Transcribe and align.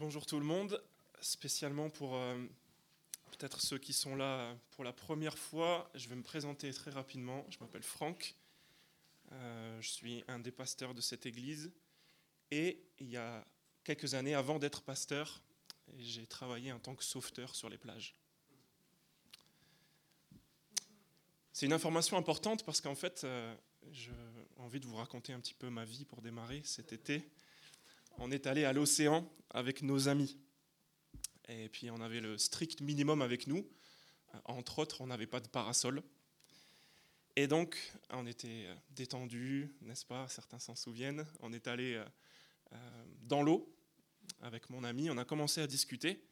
Bonjour 0.00 0.24
tout 0.24 0.38
le 0.38 0.46
monde, 0.46 0.82
spécialement 1.20 1.90
pour 1.90 2.16
euh, 2.16 2.42
peut-être 3.32 3.60
ceux 3.60 3.76
qui 3.76 3.92
sont 3.92 4.16
là 4.16 4.56
pour 4.70 4.82
la 4.82 4.94
première 4.94 5.36
fois, 5.36 5.90
je 5.94 6.08
vais 6.08 6.14
me 6.14 6.22
présenter 6.22 6.72
très 6.72 6.90
rapidement. 6.90 7.44
Je 7.50 7.58
m'appelle 7.58 7.82
Franck, 7.82 8.34
euh, 9.32 9.78
je 9.82 9.90
suis 9.90 10.24
un 10.26 10.38
des 10.38 10.52
pasteurs 10.52 10.94
de 10.94 11.02
cette 11.02 11.26
église 11.26 11.70
et 12.50 12.82
il 12.98 13.10
y 13.10 13.18
a 13.18 13.44
quelques 13.84 14.14
années, 14.14 14.34
avant 14.34 14.58
d'être 14.58 14.80
pasteur, 14.80 15.42
j'ai 15.98 16.26
travaillé 16.26 16.72
en 16.72 16.78
tant 16.78 16.94
que 16.94 17.04
sauveteur 17.04 17.54
sur 17.54 17.68
les 17.68 17.76
plages. 17.76 18.14
C'est 21.52 21.66
une 21.66 21.74
information 21.74 22.16
importante 22.16 22.64
parce 22.64 22.80
qu'en 22.80 22.94
fait, 22.94 23.24
euh, 23.24 23.54
j'ai 23.92 24.12
envie 24.56 24.80
de 24.80 24.86
vous 24.86 24.96
raconter 24.96 25.34
un 25.34 25.40
petit 25.40 25.52
peu 25.52 25.68
ma 25.68 25.84
vie 25.84 26.06
pour 26.06 26.22
démarrer 26.22 26.62
cet 26.64 26.94
été 26.94 27.22
on 28.18 28.30
est 28.30 28.46
allé 28.46 28.64
à 28.64 28.72
l'océan 28.72 29.30
avec 29.50 29.82
nos 29.82 30.08
amis. 30.08 30.38
Et 31.48 31.68
puis 31.68 31.90
on 31.90 32.00
avait 32.00 32.20
le 32.20 32.38
strict 32.38 32.80
minimum 32.80 33.22
avec 33.22 33.46
nous. 33.46 33.66
Entre 34.44 34.78
autres, 34.78 35.00
on 35.00 35.08
n'avait 35.08 35.26
pas 35.26 35.40
de 35.40 35.48
parasol. 35.48 36.02
Et 37.36 37.46
donc, 37.46 37.76
on 38.10 38.26
était 38.26 38.66
détendus, 38.90 39.74
n'est-ce 39.80 40.04
pas? 40.04 40.28
Certains 40.28 40.58
s'en 40.58 40.74
souviennent. 40.74 41.26
On 41.40 41.52
est 41.52 41.68
allé 41.68 41.94
euh, 41.94 42.04
euh, 42.72 43.04
dans 43.22 43.42
l'eau 43.42 43.74
avec 44.42 44.68
mon 44.70 44.84
ami. 44.84 45.10
On 45.10 45.18
a 45.18 45.24
commencé 45.24 45.60
à 45.60 45.66
discuter. 45.66 46.22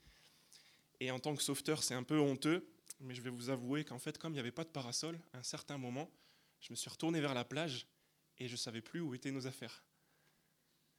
Et 1.01 1.11
en 1.11 1.19
tant 1.19 1.35
que 1.35 1.43
sauveteur, 1.43 1.83
c'est 1.83 1.95
un 1.95 2.03
peu 2.03 2.19
honteux. 2.19 2.69
Mais 3.01 3.15
je 3.15 3.23
vais 3.23 3.31
vous 3.31 3.49
avouer 3.49 3.85
qu'en 3.85 3.99
fait, 3.99 4.19
comme 4.19 4.33
il 4.33 4.37
n'y 4.37 4.41
avait 4.41 4.51
pas 4.51 4.65
de 4.65 4.71
parasol, 4.71 5.19
à 5.33 5.39
un 5.39 5.43
certain 5.43 5.79
moment, 5.79 6.11
je 6.61 6.73
me 6.73 6.77
suis 6.77 6.91
retourné 6.91 7.21
vers 7.21 7.35
la 7.35 7.45
plage 7.45 7.87
et 8.39 8.49
je 8.49 8.53
ne 8.53 8.59
savais 8.59 8.81
plus 8.81 9.01
où 9.01 9.15
étaient 9.15 9.31
nos 9.31 9.47
affaires 9.47 9.85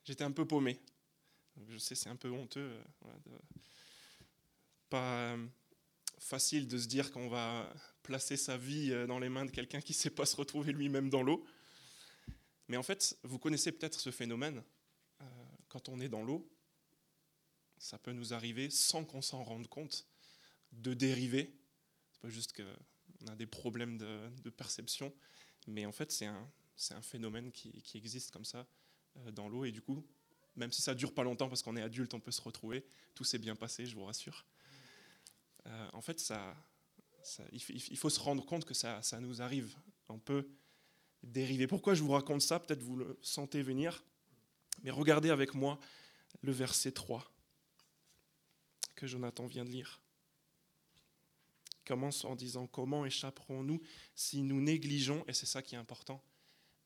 j'étais 0.09 0.23
un 0.23 0.31
peu 0.31 0.48
paumé. 0.48 0.80
Je 1.68 1.77
sais, 1.77 1.94
c'est 1.94 2.09
un 2.09 2.16
peu 2.16 2.31
honteux. 2.31 2.81
Euh, 3.05 3.38
pas 4.90 5.34
euh, 5.34 5.48
facile 6.18 6.68
de 6.68 6.79
se 6.79 6.88
dire 6.88 7.12
qu'on 7.12 7.29
va 7.29 7.71
placer 8.02 8.35
sa 8.35 8.57
vie 8.57 8.91
euh, 8.91 9.05
dans 9.05 9.20
les 9.20 9.30
mains 9.30 9.46
de 9.46 9.52
quelqu'un 9.52 9.82
qui 9.82 9.91
ne 9.91 9.98
sait 9.98 10.10
pas 10.10 10.26
se 10.26 10.35
retrouver 10.35 10.74
lui-même 10.74 11.12
dans 11.12 11.21
l'eau. 11.21 11.46
Mais 12.70 12.77
en 12.77 12.82
fait, 12.82 13.20
vous 13.21 13.37
connaissez 13.37 13.71
peut-être 13.71 13.99
ce 13.99 14.10
phénomène. 14.10 14.63
quand 15.68 15.90
on 15.90 15.99
est 15.99 16.10
dans 16.10 16.24
l'eau, 16.24 16.49
ça 17.77 17.99
peut 17.99 18.12
nous 18.12 18.34
arriver 18.34 18.71
sans 18.71 19.05
qu'on 19.05 19.21
s'en 19.21 19.43
rende 19.43 19.68
compte 19.68 20.07
de 20.71 20.96
dériver. 20.96 21.55
C'est 22.12 22.21
pas 22.21 22.30
juste 22.30 22.54
qu'on 22.55 23.27
a 23.27 23.35
des 23.35 23.46
problèmes 23.46 23.99
de, 23.99 24.49
perception, 24.49 25.13
mais 25.68 25.85
en 25.85 25.91
fait, 25.91 26.12
c'est 26.12 26.26
un, 26.26 27.02
phénomène 27.02 27.52
qui, 27.52 27.84
existe 27.96 28.32
comme 28.32 28.46
ça 28.46 28.68
dans 29.34 29.49
l'eau. 29.49 29.65
Et 29.65 29.71
du 29.71 29.82
coup, 29.82 30.05
même 30.55 30.71
si 30.71 30.82
ça 30.82 30.93
dure 30.93 31.13
pas 31.13 31.24
longtemps 31.24 31.48
parce 31.48 31.62
qu'on 31.62 31.76
est 31.76 31.82
adulte, 31.82 32.13
on 32.13 32.20
peut 32.20 32.32
se 32.32 32.41
retrouver. 32.41 32.85
Tout 33.15 33.24
s'est 33.24 33.38
bien 33.38 33.55
passé, 33.55 33.85
je 33.85 33.96
vous 33.96 34.05
rassure. 34.05 34.46
Euh, 35.68 35.90
en 35.93 36.02
fait, 36.02 36.20
ça, 36.20 36.55
il, 37.52 37.98
faut 37.98 38.10
se 38.10 38.20
rendre 38.20 38.46
compte 38.46 38.65
que 38.65 38.74
ça, 38.74 39.02
ça 39.02 39.20
nous 39.20 39.41
arrive. 39.41 39.76
On 40.07 40.20
peut 40.20 40.49
dériver. 41.24 41.68
Pourquoi 41.68 41.93
je 41.93 42.04
vous 42.04 42.12
raconte 42.12 42.41
ça? 42.41 42.60
Peut-être 42.60 42.84
vous 42.84 42.96
le 42.96 43.18
sentez 43.21 43.62
venir. 43.62 44.04
Mais 44.84 44.91
regardez 44.91 45.30
avec 45.30 45.54
moi 45.54 45.80
le 46.41 46.52
verset 46.52 46.91
3 46.91 47.30
que 48.96 49.07
Jonathan 49.07 49.46
vient 49.46 49.65
de 49.65 49.70
lire. 49.70 50.02
Il 51.82 51.85
commence 51.85 52.26
en 52.26 52.35
disant 52.35 52.68
Comment 52.68 53.05
échapperons-nous 53.05 53.82
si 54.15 54.41
nous 54.41 54.62
négligeons, 54.62 55.24
et 55.27 55.34
c'est 55.34 55.46
ça 55.46 55.62
qui 55.62 55.76
est 55.76 55.77
important, 55.77 56.24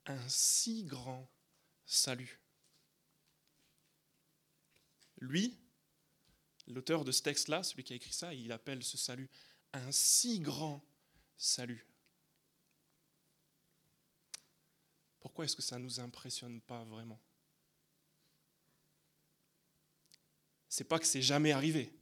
un 0.05 0.27
si 0.29 0.83
grand 0.83 1.29
salut. 1.85 2.39
Lui, 5.17 5.57
l'auteur 6.67 7.05
de 7.05 7.11
ce 7.11 7.21
texte-là, 7.21 7.63
celui 7.63 7.83
qui 7.83 7.93
a 7.93 7.95
écrit 7.95 8.13
ça, 8.13 8.33
il 8.33 8.51
appelle 8.51 8.83
ce 8.83 8.97
salut 8.97 9.29
un 9.73 9.91
si 9.91 10.39
grand 10.39 10.83
salut. 11.37 11.85
Pourquoi 15.19 15.45
est-ce 15.45 15.55
que 15.55 15.61
ça 15.61 15.79
ne 15.79 15.83
nous 15.83 15.99
impressionne 15.99 16.61
pas 16.61 16.83
vraiment? 16.83 17.19
C'est 20.69 20.83
pas 20.83 20.99
que 20.99 21.05
c'est 21.05 21.21
jamais 21.21 21.51
arrivé. 21.51 21.93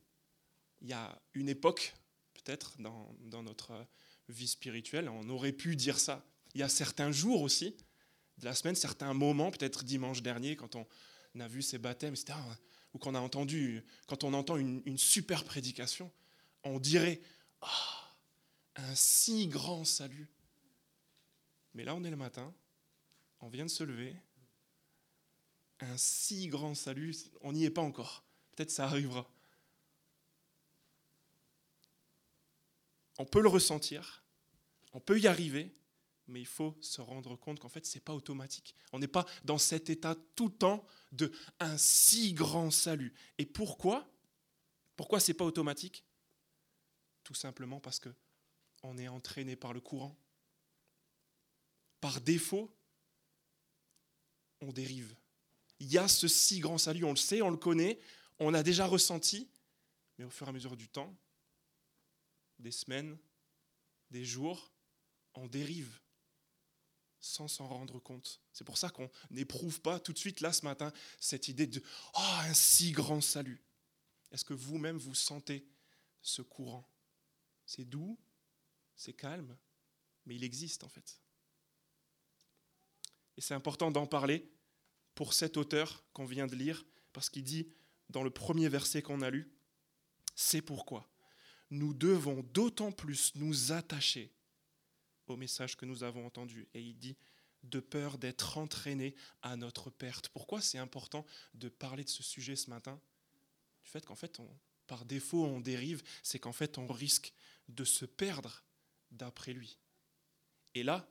Il 0.81 0.87
y 0.87 0.93
a 0.93 1.21
une 1.33 1.49
époque, 1.49 1.93
peut-être, 2.33 2.81
dans, 2.81 3.15
dans, 3.19 3.43
notre 3.43 3.85
vie 4.29 4.47
spirituelle, 4.47 5.09
on 5.09 5.29
aurait 5.29 5.51
pu 5.51 5.75
dire 5.75 5.99
ça. 5.99 6.25
Il 6.53 6.61
y 6.61 6.63
a 6.63 6.69
certains 6.69 7.11
jours 7.11 7.41
aussi, 7.41 7.75
de 8.41 8.45
la 8.45 8.55
semaine, 8.55 8.75
certains 8.75 9.13
moments, 9.13 9.51
peut-être 9.51 9.83
dimanche 9.83 10.23
dernier, 10.23 10.55
quand 10.55 10.75
on 10.75 10.85
a 11.39 11.47
vu 11.47 11.61
ces 11.61 11.77
baptêmes, 11.77 12.15
etc., 12.15 12.37
ou 12.93 12.97
qu'on 12.97 13.15
a 13.15 13.19
entendu, 13.19 13.85
quand 14.07 14.23
on 14.23 14.33
entend 14.33 14.57
une, 14.57 14.97
super 14.97 15.45
prédication, 15.45 16.11
on 16.63 16.79
dirait 16.79 17.21
Ah, 17.61 18.17
un 18.75 18.95
si 18.95 19.47
grand 19.47 19.85
salut. 19.85 20.27
Mais 21.73 21.85
là, 21.85 21.95
on 21.95 22.03
est 22.03 22.09
le 22.09 22.17
matin, 22.17 22.53
on 23.39 23.47
vient 23.47 23.65
de 23.65 23.69
se 23.69 23.83
lever, 23.83 24.15
un 25.79 25.97
si 25.97 26.47
grand 26.47 26.75
salut, 26.75 27.15
on 27.41 27.53
n'y 27.53 27.63
est 27.63 27.69
pas 27.69 27.81
encore. 27.81 28.25
Peut-être 28.55 28.71
ça 28.71 28.85
arrivera. 28.85 29.29
On 33.19 33.25
peut 33.25 33.41
le 33.41 33.47
ressentir, 33.47 34.23
on 34.93 34.99
peut 34.99 35.19
y 35.19 35.27
arriver, 35.27 35.71
mais 36.31 36.39
il 36.39 36.47
faut 36.47 36.75
se 36.81 37.01
rendre 37.01 37.35
compte 37.35 37.59
qu'en 37.59 37.69
fait, 37.69 37.85
ce 37.85 37.97
n'est 37.97 38.01
pas 38.01 38.15
automatique. 38.15 38.73
On 38.91 38.99
n'est 38.99 39.07
pas 39.07 39.25
dans 39.43 39.57
cet 39.57 39.89
état 39.89 40.15
tout 40.35 40.47
le 40.47 40.53
temps 40.53 40.85
de 41.11 41.31
un 41.59 41.77
si 41.77 42.33
grand 42.33 42.71
salut. 42.71 43.13
Et 43.37 43.45
pourquoi? 43.45 44.09
Pourquoi 44.95 45.19
ce 45.19 45.31
n'est 45.31 45.37
pas 45.37 45.45
automatique? 45.45 46.03
Tout 47.23 47.33
simplement 47.33 47.79
parce 47.79 47.99
que 47.99 48.09
on 48.83 48.97
est 48.97 49.07
entraîné 49.07 49.55
par 49.55 49.73
le 49.73 49.81
courant. 49.81 50.17
Par 51.99 52.21
défaut, 52.21 52.73
on 54.61 54.71
dérive. 54.71 55.15
Il 55.79 55.91
y 55.91 55.97
a 55.97 56.07
ce 56.07 56.27
si 56.27 56.59
grand 56.59 56.77
salut, 56.77 57.03
on 57.03 57.11
le 57.11 57.15
sait, 57.15 57.41
on 57.41 57.49
le 57.49 57.57
connaît, 57.57 57.99
on 58.39 58.53
a 58.53 58.63
déjà 58.63 58.87
ressenti, 58.87 59.49
mais 60.17 60.25
au 60.25 60.29
fur 60.29 60.47
et 60.47 60.49
à 60.49 60.53
mesure 60.53 60.75
du 60.75 60.87
temps, 60.87 61.15
des 62.57 62.71
semaines, 62.71 63.17
des 64.09 64.25
jours, 64.25 64.71
on 65.35 65.47
dérive 65.47 66.00
sans 67.21 67.47
s'en 67.47 67.67
rendre 67.67 67.99
compte. 67.99 68.41
C'est 68.51 68.63
pour 68.63 68.77
ça 68.77 68.89
qu'on 68.89 69.09
n'éprouve 69.29 69.79
pas 69.81 69.99
tout 69.99 70.11
de 70.11 70.17
suite, 70.17 70.41
là, 70.41 70.51
ce 70.51 70.65
matin, 70.65 70.91
cette 71.19 71.47
idée 71.47 71.67
de⁇ 71.67 71.79
Oh, 72.15 72.49
un 72.49 72.53
si 72.53 72.91
grand 72.91 73.21
salut!⁇ 73.21 73.63
Est-ce 74.33 74.43
que 74.43 74.53
vous-même 74.53 74.97
vous 74.97 75.15
sentez 75.15 75.65
ce 76.21 76.41
courant? 76.41 76.89
C'est 77.65 77.85
doux, 77.85 78.19
c'est 78.95 79.13
calme, 79.13 79.55
mais 80.25 80.35
il 80.35 80.43
existe 80.43 80.83
en 80.83 80.89
fait. 80.89 81.21
Et 83.37 83.41
c'est 83.41 83.53
important 83.53 83.91
d'en 83.91 84.07
parler 84.07 84.51
pour 85.15 85.33
cet 85.33 85.57
auteur 85.57 86.03
qu'on 86.13 86.25
vient 86.25 86.47
de 86.47 86.55
lire, 86.55 86.85
parce 87.13 87.29
qu'il 87.29 87.43
dit 87.43 87.71
dans 88.09 88.23
le 88.23 88.29
premier 88.29 88.67
verset 88.67 89.01
qu'on 89.01 89.21
a 89.21 89.29
lu, 89.29 89.53
c'est 90.35 90.61
pourquoi 90.61 91.07
nous 91.69 91.93
devons 91.93 92.43
d'autant 92.53 92.91
plus 92.91 93.33
nous 93.35 93.71
attacher 93.71 94.33
au 95.31 95.37
message 95.37 95.75
que 95.75 95.85
nous 95.85 96.03
avons 96.03 96.25
entendu. 96.25 96.67
Et 96.73 96.81
il 96.81 96.97
dit 96.97 97.17
de 97.63 97.79
peur 97.79 98.17
d'être 98.17 98.57
entraîné 98.57 99.15
à 99.41 99.55
notre 99.55 99.89
perte. 99.89 100.29
Pourquoi 100.29 100.61
c'est 100.61 100.77
important 100.77 101.25
de 101.53 101.69
parler 101.69 102.03
de 102.03 102.09
ce 102.09 102.23
sujet 102.23 102.55
ce 102.55 102.69
matin? 102.69 102.99
Du 103.83 103.89
fait 103.89 104.05
qu'en 104.05 104.15
fait, 104.15 104.41
par 104.87 105.05
défaut, 105.05 105.45
on 105.45 105.59
dérive, 105.59 106.03
c'est 106.23 106.39
qu'en 106.39 106.53
fait, 106.53 106.77
on 106.77 106.87
risque 106.87 107.33
de 107.69 107.83
se 107.83 108.05
perdre 108.05 108.63
d'après 109.11 109.53
lui. 109.53 109.77
Et 110.73 110.83
là, 110.83 111.07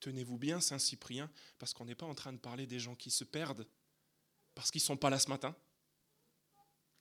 tenez-vous 0.00 0.38
bien, 0.38 0.60
Saint-Cyprien, 0.60 1.30
parce 1.58 1.72
qu'on 1.72 1.84
n'est 1.84 1.94
pas 1.94 2.06
en 2.06 2.14
train 2.14 2.32
de 2.32 2.38
parler 2.38 2.66
des 2.66 2.78
gens 2.78 2.94
qui 2.94 3.10
se 3.10 3.24
perdent 3.24 3.66
parce 4.54 4.70
qu'ils 4.70 4.80
ne 4.80 4.86
sont 4.86 4.96
pas 4.96 5.10
là 5.10 5.18
ce 5.18 5.28
matin. 5.28 5.54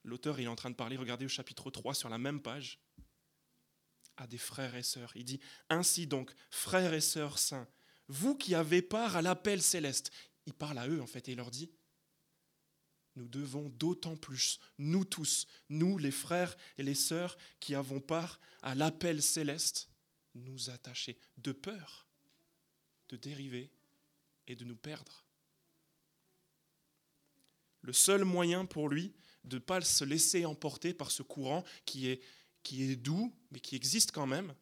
L'auteur, 0.04 0.40
il 0.40 0.46
est 0.46 0.48
en 0.48 0.56
train 0.56 0.70
de 0.70 0.76
parler, 0.76 0.96
regardez 0.96 1.26
au 1.26 1.30
chapitre 1.30 1.70
3 1.70 1.94
sur 1.94 2.10
la 2.10 2.18
même 2.18 2.42
page, 2.42 2.80
à 4.20 4.28
des 4.28 4.38
frères 4.38 4.76
et 4.76 4.84
sœurs. 4.84 5.12
Il 5.16 5.26
dit, 5.26 5.40
Ainsi 5.70 6.08
donc, 6.08 6.32
frères 6.50 6.94
et 6.94 7.02
sœurs 7.02 7.40
saints, 7.40 7.68
vous 8.08 8.36
qui 8.36 8.56
avez 8.56 8.82
part 8.82 9.16
à 9.16 9.22
l'appel 9.22 9.62
céleste, 9.62 10.12
il 10.46 10.54
parle 10.54 10.80
à 10.80 10.88
eux 10.88 11.02
en 11.02 11.08
fait 11.08 11.30
et 11.30 11.34
il 11.34 11.38
leur 11.38 11.52
dit, 11.52 11.70
nous 13.16 13.28
devons 13.28 13.70
d'autant 13.70 14.16
plus, 14.16 14.60
nous 14.78 15.04
tous, 15.04 15.46
nous 15.70 15.98
les 15.98 16.12
frères 16.12 16.56
et 16.78 16.84
les 16.84 16.96
sœurs 16.96 17.38
qui 17.60 17.76
avons 17.76 18.00
part 18.00 18.40
à 18.62 18.76
l'appel 18.76 19.22
céleste, 19.22 19.90
nous 20.36 20.70
attacher 20.70 21.18
de 21.38 21.52
peur 21.52 22.10
de 23.10 23.18
dériver 23.18 23.72
et 24.48 24.56
de 24.56 24.64
nous 24.64 24.76
perdre. 24.76 25.26
Le 27.82 27.94
seul 27.94 28.24
moyen 28.24 28.66
pour 28.66 28.90
lui 28.90 29.14
de 29.44 29.56
ne 29.56 29.62
pas 29.62 29.82
se 29.82 30.04
laisser 30.04 30.46
emporter 30.46 30.94
par 30.94 31.12
ce 31.12 31.24
courant 31.24 31.64
qui 31.86 32.08
est 32.08 32.22
qui 32.64 32.84
est 32.84 32.96
doux, 32.96 33.34
mais 33.52 33.60
qui 33.60 33.76
existe 33.76 34.12
quand 34.12 34.28
même, 34.28 34.54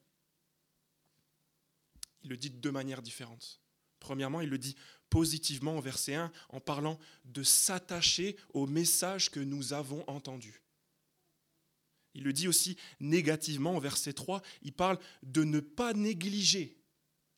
il 2.24 2.30
le 2.30 2.38
dit 2.38 2.50
de 2.50 2.58
deux 2.58 2.72
manières 2.72 3.02
différentes. 3.02 3.62
Premièrement, 4.00 4.42
il 4.42 4.50
le 4.50 4.58
dit 4.58 4.76
positivement 5.10 5.78
au 5.78 5.82
verset 5.82 6.16
1 6.16 6.32
en 6.50 6.60
parlant 6.60 7.00
de 7.26 7.44
s'attacher 7.44 8.36
au 8.54 8.68
message 8.68 9.32
que 9.32 9.40
nous 9.40 9.74
avons 9.74 10.04
entendu. 10.08 10.62
Il 12.14 12.24
le 12.24 12.34
dit 12.34 12.48
aussi 12.48 12.78
négativement 13.00 13.78
au 13.78 13.80
verset 13.80 14.14
3, 14.14 14.42
il 14.64 14.74
parle 14.74 15.00
de 15.24 15.44
ne 15.44 15.60
pas 15.60 15.94
négliger 15.94 16.78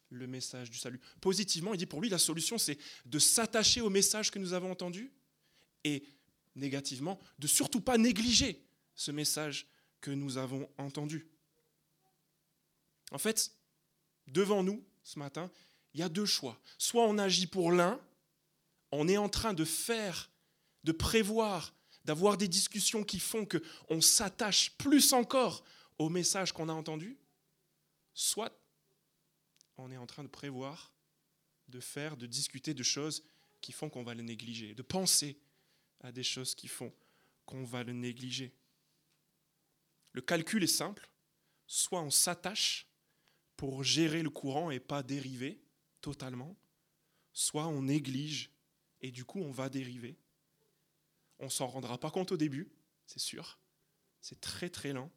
le 0.10 0.26
message 0.26 0.70
du 0.70 0.78
salut. 0.78 1.00
Positivement, 1.22 1.74
il 1.74 1.78
dit 1.78 1.86
pour 1.86 2.02
lui 2.02 2.10
la 2.10 2.18
solution 2.18 2.58
c'est 2.58 2.78
de 3.06 3.20
s'attacher 3.20 3.82
au 3.82 3.90
message 3.90 4.32
que 4.32 4.40
nous 4.40 4.54
avons 4.54 4.72
entendu 4.72 5.12
et 5.84 6.04
négativement 6.56 7.20
de 7.38 7.48
surtout 7.48 7.82
pas 7.82 7.98
négliger 7.98 8.66
ce 8.96 9.12
message 9.12 9.68
que 10.02 10.12
nous 10.12 10.38
avons 10.38 10.70
entendu. 10.78 11.28
En 13.12 13.18
fait, 13.18 13.52
devant 14.28 14.64
nous 14.64 14.84
ce 15.04 15.20
matin, 15.20 15.50
il 15.94 16.00
y 16.00 16.04
a 16.04 16.10
deux 16.10 16.26
choix. 16.26 16.60
Soit 16.78 17.06
on 17.06 17.18
agit 17.18 17.48
pour 17.48 17.72
l'un, 17.72 18.00
on 18.92 19.08
est 19.08 19.18
en 19.18 19.30
train 19.30 19.54
de 19.54 19.66
faire, 19.66 20.30
de 20.84 20.92
prévoir, 20.92 21.74
d'avoir 22.06 22.38
des 22.38 22.48
discussions 22.48 23.04
qui 23.04 23.20
font 23.20 23.46
qu'on 23.46 24.02
s'attache 24.02 24.72
plus 24.78 25.14
encore 25.14 25.64
au 25.98 26.10
message 26.10 26.54
qu'on 26.54 26.70
a 26.70 26.74
entendu, 26.74 27.18
soit 28.14 28.52
on 29.78 29.92
est 29.92 29.98
en 29.98 30.08
train 30.08 30.24
de 30.24 30.30
prévoir, 30.30 30.94
de 31.68 31.80
faire, 31.80 32.18
de 32.18 32.26
discuter 32.26 32.74
de 32.74 32.84
choses 32.84 33.24
qui 33.62 33.72
font 33.72 33.90
qu'on 33.90 34.04
va 34.04 34.14
le 34.14 34.24
négliger, 34.24 34.74
de 34.74 34.82
penser 34.82 35.38
à 36.02 36.12
des 36.12 36.24
choses 36.24 36.56
qui 36.56 36.68
font 36.68 36.94
qu'on 37.46 37.64
va 37.64 37.84
le 37.84 37.94
négliger. 37.94 38.54
Le 40.20 40.26
calcul 40.26 40.62
est 40.66 40.68
simple, 40.68 41.10
soit 41.66 42.02
on 42.02 42.10
s'attache 42.10 42.90
pour 43.56 43.86
gérer 43.86 44.22
le 44.22 44.30
courant 44.30 44.70
et 44.70 44.82
pas 44.82 45.02
dériver 45.02 45.64
totalement, 46.02 46.58
soit 47.32 47.68
on 47.68 47.84
néglige 47.84 48.52
et 49.00 49.12
du 49.12 49.24
coup 49.24 49.40
on 49.40 49.52
va 49.52 49.70
dériver. 49.70 50.20
On 51.40 51.48
s'en 51.48 51.68
rendra 51.68 51.98
pas 51.98 52.12
compte 52.12 52.34
au 52.34 52.38
début, 52.38 52.70
c'est 53.06 53.22
sûr. 53.22 53.62
C'est 54.20 54.42
très 54.42 54.70
très 54.70 54.92
lent, 54.92 55.10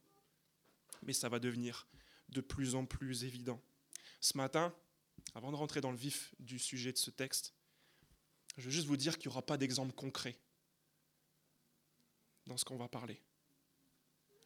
mais 1.02 1.12
ça 1.12 1.28
va 1.28 1.40
devenir 1.40 1.88
de 2.28 2.40
plus 2.40 2.76
en 2.76 2.86
plus 2.86 3.24
évident. 3.24 3.60
Ce 4.20 4.36
matin, 4.36 4.72
avant 5.34 5.50
de 5.50 5.56
rentrer 5.56 5.80
dans 5.80 5.90
le 5.90 5.98
vif 5.98 6.32
du 6.38 6.60
sujet 6.60 6.92
de 6.92 6.98
ce 6.98 7.10
texte, 7.10 7.56
je 8.56 8.66
veux 8.66 8.70
juste 8.70 8.86
vous 8.86 8.96
dire 8.96 9.18
qu'il 9.18 9.30
n'y 9.30 9.32
aura 9.32 9.44
pas 9.44 9.56
d'exemple 9.56 9.94
concret 9.94 10.38
dans 12.46 12.56
ce 12.56 12.64
qu'on 12.64 12.76
va 12.76 12.86
parler. 12.86 13.20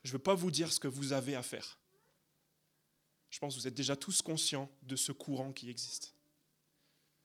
Je 0.07 0.11
ne 0.11 0.13
veux 0.13 0.23
pas 0.23 0.37
vous 0.37 0.53
dire 0.53 0.73
ce 0.73 0.79
que 0.79 0.87
vous 0.87 1.13
avez 1.13 1.35
à 1.35 1.43
faire. 1.43 1.81
Je 3.29 3.41
pense 3.41 3.57
que 3.57 3.61
vous 3.61 3.67
êtes 3.67 3.75
déjà 3.75 3.97
tous 3.97 4.23
conscients 4.23 4.71
de 4.85 4.95
ce 4.95 5.11
courant 5.11 5.53
qui 5.53 5.69
existe. 5.69 6.15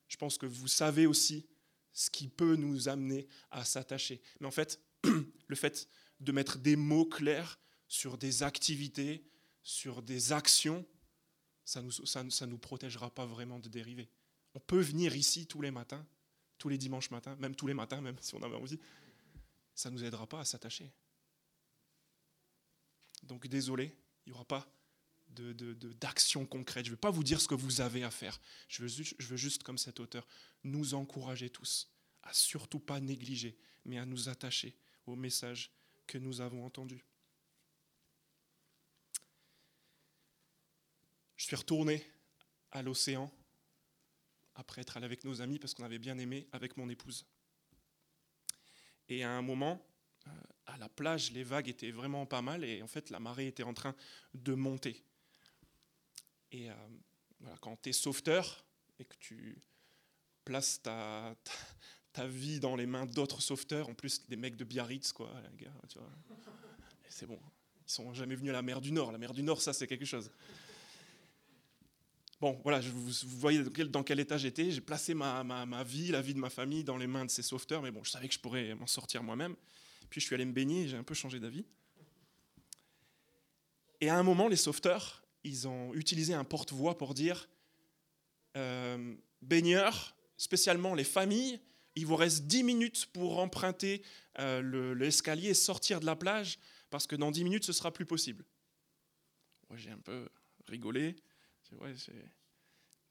Je 0.07 0.17
pense 0.17 0.39
que 0.39 0.47
vous 0.47 0.67
savez 0.67 1.05
aussi 1.05 1.45
ce 1.93 2.09
qui 2.09 2.27
peut 2.27 2.55
nous 2.55 2.89
amener 2.89 3.27
à 3.51 3.65
s'attacher. 3.65 4.19
Mais 4.39 4.47
en 4.47 4.51
fait, 4.51 4.81
le 5.47 5.55
fait 5.55 5.87
de 6.21 6.31
mettre 6.31 6.57
des 6.57 6.75
mots 6.75 7.05
clairs 7.05 7.59
sur 7.87 8.17
des 8.17 8.41
activités, 8.41 9.29
sur 9.61 10.01
des 10.01 10.31
actions, 10.31 10.83
ça 11.63 11.83
ne 11.83 12.45
nous, 12.47 12.57
protégera 12.57 13.13
pas 13.13 13.27
vraiment 13.27 13.59
de 13.59 13.69
dériver. 13.69 14.09
On 14.55 14.59
peut 14.59 14.81
venir 14.81 15.15
ici 15.15 15.45
tous 15.45 15.61
les 15.61 15.71
matins, 15.71 16.03
tous 16.57 16.67
les 16.67 16.79
dimanches 16.79 17.11
matins, 17.11 17.35
même 17.35 17.55
tous 17.55 17.67
les 17.67 17.75
matins, 17.75 18.01
même 18.01 18.17
si 18.21 18.33
on 18.33 18.41
avait 18.41 18.55
envie. 18.55 18.79
Ça 19.75 19.91
ne 19.91 19.95
nous 19.97 20.03
aidera 20.03 20.25
pas 20.25 20.39
à 20.39 20.45
s'attacher. 20.45 20.91
Donc 23.23 23.47
désolé, 23.47 23.95
il 24.25 24.29
n'y 24.29 24.33
aura 24.33 24.45
pas 24.45 24.67
d'action 25.29 26.45
concrète. 26.45 26.85
Je 26.85 26.91
ne 26.91 26.95
vais 26.95 26.99
pas 26.99 27.11
vous 27.11 27.23
dire 27.23 27.39
ce 27.39 27.47
que 27.47 27.55
vous 27.55 27.81
avez 27.81 28.03
à 28.03 28.11
faire. 28.11 28.39
Je 28.67 28.83
veux, 28.83 28.89
je 28.89 29.27
veux 29.27 29.37
juste, 29.37 29.63
comme 29.63 29.77
cet 29.77 29.99
auteur, 29.99 30.27
nous 30.63 30.93
encourager 30.93 31.49
tous 31.49 31.89
à 32.23 32.33
surtout 32.33 32.79
pas 32.79 32.99
négliger, 32.99 33.57
mais 33.85 33.97
à 33.97 34.05
nous 34.05 34.29
attacher 34.29 34.75
au 35.05 35.15
message 35.15 35.71
que 36.05 36.17
nous 36.17 36.41
avons 36.41 36.65
entendu. 36.65 37.03
Je 41.37 41.45
suis 41.45 41.55
retourné 41.55 42.05
à 42.71 42.81
l'océan 42.81 43.31
après 44.55 44.81
être 44.81 44.97
allé 44.97 45.05
avec 45.05 45.23
nos 45.23 45.41
amis 45.41 45.57
parce 45.57 45.73
qu'on 45.73 45.83
avait 45.83 45.99
bien 45.99 46.17
aimé 46.17 46.47
avec 46.51 46.77
mon 46.77 46.89
épouse. 46.89 47.25
Et 49.09 49.23
à 49.23 49.31
un 49.31 49.41
moment, 49.41 49.83
euh, 50.27 50.31
à 50.65 50.77
la 50.77 50.89
plage, 50.89 51.31
les 51.31 51.43
vagues 51.43 51.69
étaient 51.69 51.91
vraiment 51.91 52.25
pas 52.25 52.41
mal 52.41 52.63
et 52.63 52.81
en 52.81 52.87
fait 52.87 53.09
la 53.09 53.19
marée 53.19 53.47
était 53.47 53.63
en 53.63 53.73
train 53.73 53.95
de 54.33 54.53
monter. 54.53 55.03
Et 56.51 56.69
euh, 56.69 56.73
voilà, 57.39 57.57
quand 57.61 57.81
tu 57.81 57.89
es 57.89 57.93
sauveteur 57.93 58.65
et 58.99 59.05
que 59.05 59.15
tu 59.19 59.57
places 60.43 60.81
ta, 60.81 61.35
ta, 62.13 62.27
vie 62.27 62.59
dans 62.59 62.75
les 62.75 62.85
mains 62.85 63.05
d'autres 63.05 63.41
sauveteurs, 63.41 63.89
en 63.89 63.93
plus 63.93 64.27
des 64.27 64.35
mecs 64.35 64.55
de 64.55 64.63
Biarritz, 64.63 65.11
quoi, 65.13 65.31
tu 65.87 65.97
vois. 65.97 66.09
C'est 67.09 67.25
bon, 67.25 67.39
ils 67.85 67.91
sont 67.91 68.13
jamais 68.13 68.35
venus 68.35 68.51
à 68.51 68.53
la 68.53 68.61
mer 68.61 68.81
du 68.81 68.91
Nord. 68.91 69.11
La 69.11 69.17
mer 69.17 69.33
du 69.33 69.43
Nord, 69.43 69.61
ça 69.61 69.73
c'est 69.73 69.87
quelque 69.87 70.05
chose. 70.05 70.31
Bon, 72.41 72.59
voilà, 72.63 72.79
vous, 72.79 73.11
voyez 73.37 73.63
dans 73.85 74.01
quel, 74.01 74.19
état 74.19 74.35
j'étais. 74.35 74.71
J'ai 74.71 74.81
placé 74.81 75.13
ma, 75.13 75.43
ma, 75.43 75.83
vie, 75.83 76.09
la 76.09 76.23
vie 76.23 76.33
de 76.33 76.39
ma 76.39 76.49
famille 76.49 76.83
dans 76.83 76.97
les 76.97 77.05
mains 77.05 77.23
de 77.23 77.29
ces 77.29 77.43
sauveteurs, 77.43 77.83
mais 77.83 77.91
bon, 77.91 78.03
je 78.03 78.09
savais 78.09 78.27
que 78.27 78.33
je 78.33 78.39
pourrais 78.39 78.73
m'en 78.73 78.87
sortir 78.87 79.21
moi-même. 79.21 79.55
Puis 80.11 80.21
je 80.21 80.27
suis 80.27 80.35
allé 80.35 80.45
me 80.45 80.51
baigner, 80.51 80.87
j'ai 80.87 80.97
un 80.97 81.03
peu 81.03 81.15
changé 81.15 81.39
d'avis. 81.39 81.65
Et 84.01 84.09
à 84.09 84.17
un 84.17 84.23
moment, 84.23 84.47
les 84.47 84.57
sauveteurs, 84.57 85.23
ils 85.43 85.67
ont 85.67 85.93
utilisé 85.95 86.33
un 86.33 86.43
porte-voix 86.43 86.97
pour 86.97 87.13
dire 87.13 87.49
euh, 88.57 89.15
baigneurs, 89.41 90.15
spécialement 90.37 90.93
les 90.93 91.05
familles, 91.05 91.59
il 91.95 92.05
vous 92.05 92.15
reste 92.17 92.43
10 92.45 92.63
minutes 92.63 93.05
pour 93.13 93.39
emprunter 93.39 94.03
euh, 94.39 94.93
l'escalier 94.95 95.49
et 95.49 95.53
sortir 95.53 95.99
de 95.99 96.05
la 96.05 96.15
plage, 96.15 96.59
parce 96.89 97.07
que 97.07 97.15
dans 97.15 97.31
10 97.31 97.43
minutes, 97.45 97.63
ce 97.63 97.73
sera 97.73 97.91
plus 97.91 98.05
possible. 98.05 98.45
Moi, 99.69 99.77
j'ai 99.77 99.91
un 99.91 99.99
peu 99.99 100.27
rigolé 100.67 101.15
ouais, 101.79 101.93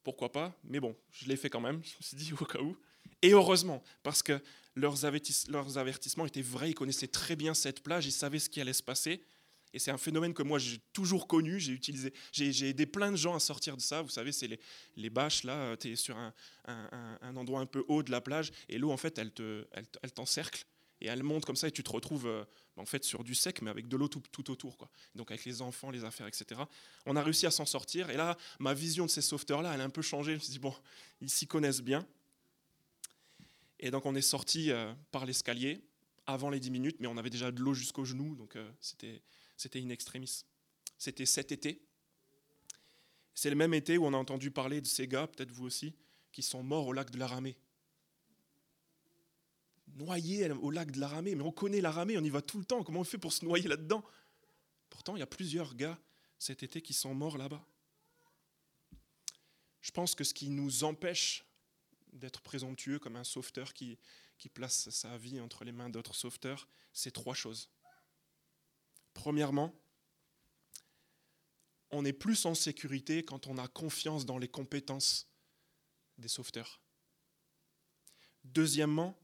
pourquoi 0.02 0.32
pas, 0.32 0.54
mais 0.64 0.80
bon, 0.80 0.94
je 1.10 1.26
l'ai 1.26 1.36
fait 1.36 1.48
quand 1.48 1.60
même, 1.60 1.82
je 1.82 1.96
me 1.96 2.02
suis 2.02 2.16
dit 2.16 2.32
au 2.32 2.44
cas 2.44 2.60
où. 2.60 2.76
Et 3.22 3.30
heureusement, 3.30 3.82
parce 4.02 4.22
que 4.22 4.40
leurs, 4.74 5.04
avertissements 5.04 6.26
étaient 6.26 6.42
vrais, 6.42 6.70
ils 6.70 6.74
connaissaient 6.74 7.08
très 7.08 7.36
bien 7.36 7.54
cette 7.54 7.82
plage, 7.82 8.06
ils 8.06 8.12
savaient 8.12 8.38
ce 8.38 8.48
qui 8.48 8.60
allait 8.60 8.72
se 8.72 8.82
passer. 8.82 9.22
Et 9.72 9.78
c'est 9.78 9.92
un 9.92 9.98
phénomène 9.98 10.34
que 10.34 10.42
moi 10.42 10.58
j'ai 10.58 10.78
toujours 10.92 11.28
connu, 11.28 11.60
j'ai 11.60 11.72
utilisé, 11.72 12.12
j'ai 12.32 12.68
aidé 12.68 12.86
plein 12.86 13.12
de 13.12 13.16
gens 13.16 13.36
à 13.36 13.40
sortir 13.40 13.76
de 13.76 13.82
ça. 13.82 14.02
Vous 14.02 14.08
savez, 14.08 14.32
c'est 14.32 14.48
les, 14.96 15.10
bâches, 15.10 15.44
là, 15.44 15.76
tu 15.76 15.92
es 15.92 15.96
sur 15.96 16.16
un, 16.16 17.36
endroit 17.36 17.60
un 17.60 17.66
peu 17.66 17.84
haut 17.86 18.02
de 18.02 18.10
la 18.10 18.20
plage, 18.20 18.50
et 18.68 18.78
l'eau, 18.78 18.90
en 18.90 18.96
fait, 18.96 19.18
elle 19.18 19.30
t'encercle. 20.12 20.64
Et 21.00 21.06
elle 21.06 21.22
monte 21.22 21.44
comme 21.44 21.56
ça 21.56 21.68
et 21.68 21.72
tu 21.72 21.82
te 21.82 21.90
retrouves 21.90 22.26
euh, 22.26 22.44
en 22.76 22.84
fait 22.84 23.04
sur 23.04 23.24
du 23.24 23.34
sec 23.34 23.62
mais 23.62 23.70
avec 23.70 23.88
de 23.88 23.96
l'eau 23.96 24.08
tout, 24.08 24.50
autour. 24.50 24.76
Donc 25.14 25.30
avec 25.30 25.44
les 25.44 25.62
enfants, 25.62 25.90
les 25.90 26.04
affaires, 26.04 26.26
etc. 26.26 26.60
On 27.06 27.16
a 27.16 27.22
réussi 27.22 27.46
à 27.46 27.50
s'en 27.50 27.64
sortir 27.64 28.10
et 28.10 28.16
là 28.16 28.36
ma 28.58 28.74
vision 28.74 29.06
de 29.06 29.10
ces 29.10 29.22
sauveteurs 29.22 29.62
là 29.62 29.72
elle 29.74 29.80
a 29.80 29.84
un 29.84 29.90
peu 29.90 30.02
changé. 30.02 30.32
Je 30.32 30.36
me 30.36 30.42
suis 30.42 30.52
dit 30.52 30.58
bon 30.58 30.74
ils 31.20 31.30
s'y 31.30 31.46
connaissent 31.46 31.82
bien. 31.82 32.06
Et 33.80 33.90
donc 33.90 34.06
on 34.06 34.14
est 34.14 34.22
sorti 34.22 34.70
euh, 34.70 34.92
par 35.10 35.26
l'escalier 35.26 35.80
avant 36.26 36.50
les 36.50 36.60
10 36.60 36.70
minutes 36.70 36.96
mais 37.00 37.08
on 37.08 37.16
avait 37.16 37.30
déjà 37.30 37.50
de 37.50 37.60
l'eau 37.60 37.74
jusqu'aux 37.74 38.04
genoux 38.04 38.36
donc 38.36 38.54
euh, 38.54 38.70
c'était 38.80 39.22
c'était 39.56 39.80
in 39.80 39.88
extremis. 39.90 40.44
C'était 40.96 41.26
cet 41.26 41.52
été. 41.52 41.82
C'est 43.34 43.50
le 43.50 43.56
même 43.56 43.74
été 43.74 43.98
où 43.98 44.06
on 44.06 44.14
a 44.14 44.16
entendu 44.16 44.50
parler 44.50 44.80
de 44.80 44.86
ces 44.86 45.06
gars, 45.06 45.26
peut-être 45.26 45.50
vous 45.50 45.66
aussi, 45.66 45.94
qui 46.32 46.42
sont 46.42 46.62
morts 46.62 46.86
au 46.86 46.92
lac 46.92 47.10
de 47.10 47.18
la 47.18 47.26
Ramée 47.26 47.56
noyé 49.96 50.50
au 50.50 50.70
lac 50.70 50.90
de 50.90 51.00
l'Aramée. 51.00 51.34
Mais 51.34 51.42
on 51.42 51.52
connaît 51.52 51.80
l'Aramée, 51.80 52.18
on 52.18 52.24
y 52.24 52.30
va 52.30 52.42
tout 52.42 52.58
le 52.58 52.64
temps. 52.64 52.82
Comment 52.82 53.00
on 53.00 53.04
fait 53.04 53.18
pour 53.18 53.32
se 53.32 53.44
noyer 53.44 53.68
là-dedans? 53.68 54.04
Pourtant, 54.88 55.16
il 55.16 55.20
y 55.20 55.22
a 55.22 55.26
plusieurs 55.26 55.74
gars 55.74 55.98
cet 56.38 56.62
été 56.62 56.80
qui 56.80 56.92
sont 56.92 57.14
morts 57.14 57.38
là-bas. 57.38 57.64
Je 59.80 59.90
pense 59.92 60.14
que 60.14 60.24
ce 60.24 60.34
qui 60.34 60.48
nous 60.48 60.84
empêche 60.84 61.44
d'être 62.12 62.40
présomptueux 62.40 62.98
comme 62.98 63.16
un 63.16 63.24
sauveteur 63.24 63.72
qui, 63.72 63.98
place 64.54 64.90
sa 64.90 65.16
vie 65.18 65.40
entre 65.40 65.64
les 65.64 65.72
mains 65.72 65.90
d'autres 65.90 66.14
sauveteurs, 66.14 66.68
c'est 66.92 67.10
trois 67.10 67.34
choses. 67.34 67.70
Premièrement, 69.14 69.74
on 71.90 72.04
est 72.04 72.12
plus 72.12 72.46
en 72.46 72.54
sécurité 72.54 73.24
quand 73.24 73.46
on 73.46 73.58
a 73.58 73.68
confiance 73.68 74.24
dans 74.24 74.38
les 74.38 74.48
compétences 74.48 75.28
des 76.18 76.28
sauveteurs. 76.28 76.80
Deuxièmement, 78.44 79.18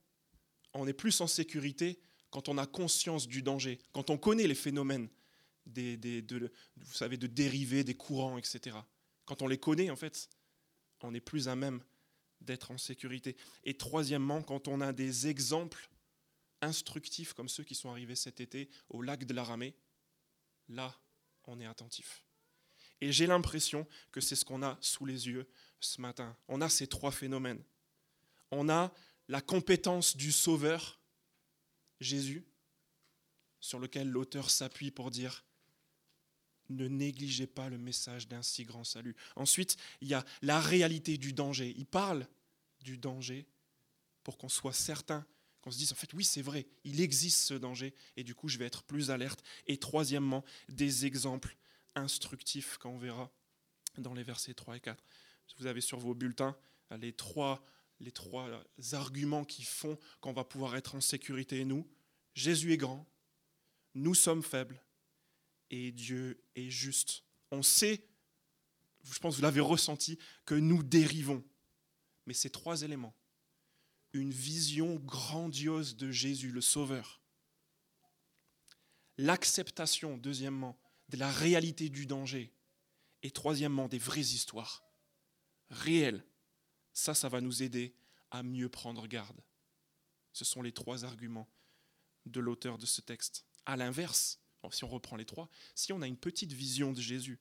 on 0.75 0.87
est 0.87 0.93
plus 0.93 1.21
en 1.21 1.27
sécurité 1.27 2.01
quand 2.31 2.49
on 2.49 2.59
a 2.59 2.67
conscience 2.67 3.27
du 3.27 3.43
danger, 3.43 3.81
quand 3.93 4.11
on 4.11 4.19
connaît 4.19 4.47
les 4.47 4.55
phénomènes 4.55 5.09
de, 5.67 6.53
vous 6.77 7.17
de 7.17 7.27
dérivés, 7.27 7.85
des 7.85 7.97
courants, 7.97 8.39
etc. 8.39 8.77
Quand 9.25 9.43
on 9.43 9.49
les 9.49 9.59
connaît, 9.59 9.91
en 9.91 9.97
fait, 9.97 10.29
on 11.03 11.15
est 11.15 11.21
plus 11.21 11.49
à 11.49 11.57
même 11.57 11.83
d'être 12.41 12.71
en 12.71 12.79
sécurité. 12.79 13.37
Et 13.65 13.77
troisièmement, 13.77 14.43
quand 14.43 14.69
on 14.69 14.81
a 14.81 14.93
des 14.93 15.27
exemples 15.27 15.89
instructifs 16.61 17.33
comme 17.33 17.49
ceux 17.49 17.65
qui 17.65 17.75
sont 17.75 17.91
arrivés 17.91 18.17
cet 18.17 18.41
été 18.41 18.71
au 18.89 19.03
lac 19.03 19.25
de 19.25 19.35
la 19.35 19.45
Ramée, 19.45 19.75
là, 20.69 20.95
on 21.45 21.61
est 21.61 21.67
attentif. 21.67 22.25
Et 23.01 23.13
j'ai 23.13 23.27
l'impression 23.27 23.87
que 24.11 24.21
c'est 24.21 24.37
ce 24.37 24.45
qu'on 24.45 24.63
a 24.63 24.79
sous 24.81 25.05
les 25.05 25.29
yeux 25.29 25.49
ce 25.81 26.01
matin. 26.01 26.37
On 26.49 26.61
a 26.61 26.69
ces 26.69 26.87
trois 26.87 27.13
phénomènes. 27.13 27.63
On 28.51 28.69
a 28.69 28.93
la 29.29 29.41
compétence 29.41 30.17
du 30.17 30.33
Sauveur, 30.33 31.01
Jésus, 32.01 32.47
sur 33.61 33.79
lequel 33.79 34.09
l'auteur 34.09 34.51
s'appuie 34.51 34.91
pour 34.91 35.11
dire 35.11 35.45
ne 36.69 36.89
négligez 36.89 37.47
pas 37.47 37.69
le 37.69 37.79
message 37.79 38.29
d'un 38.29 38.43
si 38.43 38.65
grand 38.65 38.85
salut. 38.85 39.17
Ensuite, 39.37 39.77
il 40.01 40.09
y 40.09 40.15
a 40.15 40.25
la 40.43 40.61
réalité 40.61 41.19
du 41.19 41.33
danger. 41.33 41.75
Il 41.77 41.87
parle 41.87 42.27
du 42.81 42.99
danger 42.99 43.47
pour 44.23 44.39
qu'on 44.39 44.49
soit 44.49 44.73
certain, 44.73 45.25
qu'on 45.63 45.71
se 45.71 45.79
dise 45.79 45.93
en 45.93 45.97
fait 45.97 46.13
oui 46.13 46.25
c'est 46.25 46.43
vrai, 46.43 46.67
il 46.85 47.01
existe 47.01 47.41
ce 47.41 47.55
danger 47.55 47.95
et 48.17 48.25
du 48.25 48.35
coup 48.35 48.49
je 48.49 48.59
vais 48.59 48.67
être 48.67 48.83
plus 48.83 49.11
alerte. 49.11 49.43
Et 49.67 49.79
troisièmement, 49.79 50.45
des 50.69 51.07
exemples 51.07 51.57
instructifs 51.95 52.77
qu'on 52.79 52.99
verra 52.99 53.31
dans 53.99 54.15
les 54.15 54.23
versets 54.23 54.55
3 54.55 54.77
et 54.77 54.81
4. 54.81 55.03
Vous 55.59 55.67
avez 55.67 55.81
sur 55.81 55.99
vos 55.99 56.15
bulletins 56.15 56.57
les 56.99 57.13
trois, 57.13 57.65
les 58.01 58.13
trois 58.13 58.49
arguments 58.93 59.45
qui 59.45 59.63
font 59.63 59.99
qu'on 60.21 60.33
va 60.33 60.45
pouvoir 60.45 60.77
être 60.77 60.95
en 60.95 61.01
sécurité, 61.01 61.65
nous. 61.65 61.89
Jésus 62.35 62.73
est 62.73 62.77
grand, 62.77 63.09
nous 63.95 64.15
sommes 64.15 64.43
faibles 64.43 64.83
et 65.71 65.93
Dieu 65.93 66.43
est 66.55 66.71
juste. 66.71 67.25
On 67.51 67.63
sait, 67.63 68.07
je 69.05 69.19
pense 69.19 69.35
que 69.35 69.37
vous 69.37 69.43
l'avez 69.43 69.61
ressenti, 69.61 70.19
que 70.45 70.55
nous 70.55 70.83
dérivons. 70.83 71.45
Mais 72.27 72.35
ces 72.35 72.51
trois 72.51 72.83
éléments, 72.83 73.15
une 74.13 74.33
vision 74.33 74.97
grandiose 74.97 75.97
de 75.97 76.11
Jésus, 76.11 76.51
le 76.51 76.61
Sauveur, 76.61 77.21
l'acceptation, 79.19 80.17
deuxièmement, 80.19 80.79
de 81.09 81.17
la 81.17 81.31
réalité 81.31 81.89
du 81.89 82.07
danger, 82.07 82.53
et 83.23 83.31
troisièmement, 83.31 83.89
des 83.89 83.99
vraies 83.99 84.21
histoires 84.21 84.85
réelles, 85.71 86.25
ça, 86.93 87.15
ça 87.15 87.29
va 87.29 87.41
nous 87.41 87.63
aider 87.63 87.95
à 88.31 88.43
mieux 88.43 88.69
prendre 88.69 89.07
garde. 89.07 89.41
Ce 90.33 90.45
sont 90.45 90.63
les 90.63 90.73
trois 90.73 91.05
arguments 91.05 91.49
de 92.27 92.41
l'auteur 92.41 92.79
de 92.79 92.87
ce 92.87 93.01
texte. 93.01 93.47
À 93.65 93.77
l'inverse, 93.77 94.41
si 94.75 94.85
on 94.85 94.89
reprend 94.89 95.17
les 95.17 95.25
trois, 95.25 95.49
si 95.75 95.93
on 95.93 96.03
a 96.03 96.07
une 96.07 96.17
petite 96.17 96.53
vision 96.53 96.93
de 96.93 97.01
Jésus, 97.01 97.39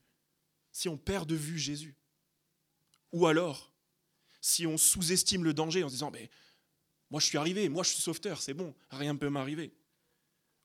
si 0.72 0.90
on 0.90 0.98
perd 0.98 1.28
de 1.28 1.36
vue 1.36 1.60
Jésus, 1.60 1.96
ou 3.12 3.28
alors 3.28 3.74
si 4.42 4.68
on 4.68 4.78
sous-estime 4.78 5.44
le 5.44 5.54
danger 5.54 5.84
en 5.84 5.88
se 5.88 5.94
disant 5.94 6.12
mais 6.12 6.30
moi 7.10 7.20
je 7.20 7.26
suis 7.28 7.38
arrivé, 7.38 7.70
moi 7.70 7.84
je 7.84 7.90
suis 7.90 8.02
sauveteur, 8.02 8.42
c'est 8.42 8.54
bon, 8.54 8.76
rien 8.90 9.14
ne 9.14 9.20
peut 9.20 9.30
m'arriver. 9.30 9.74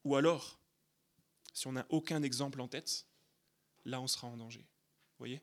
Ou 0.05 0.17
alors, 0.17 0.59
si 1.53 1.67
on 1.67 1.73
n'a 1.73 1.87
aucun 1.91 2.23
exemple 2.23 2.61
en 2.61 2.69
tête, 2.69 3.07
là 3.85 4.01
on 4.01 4.07
sera 4.07 4.27
en 4.27 4.37
danger. 4.37 4.67
Voyez? 5.19 5.43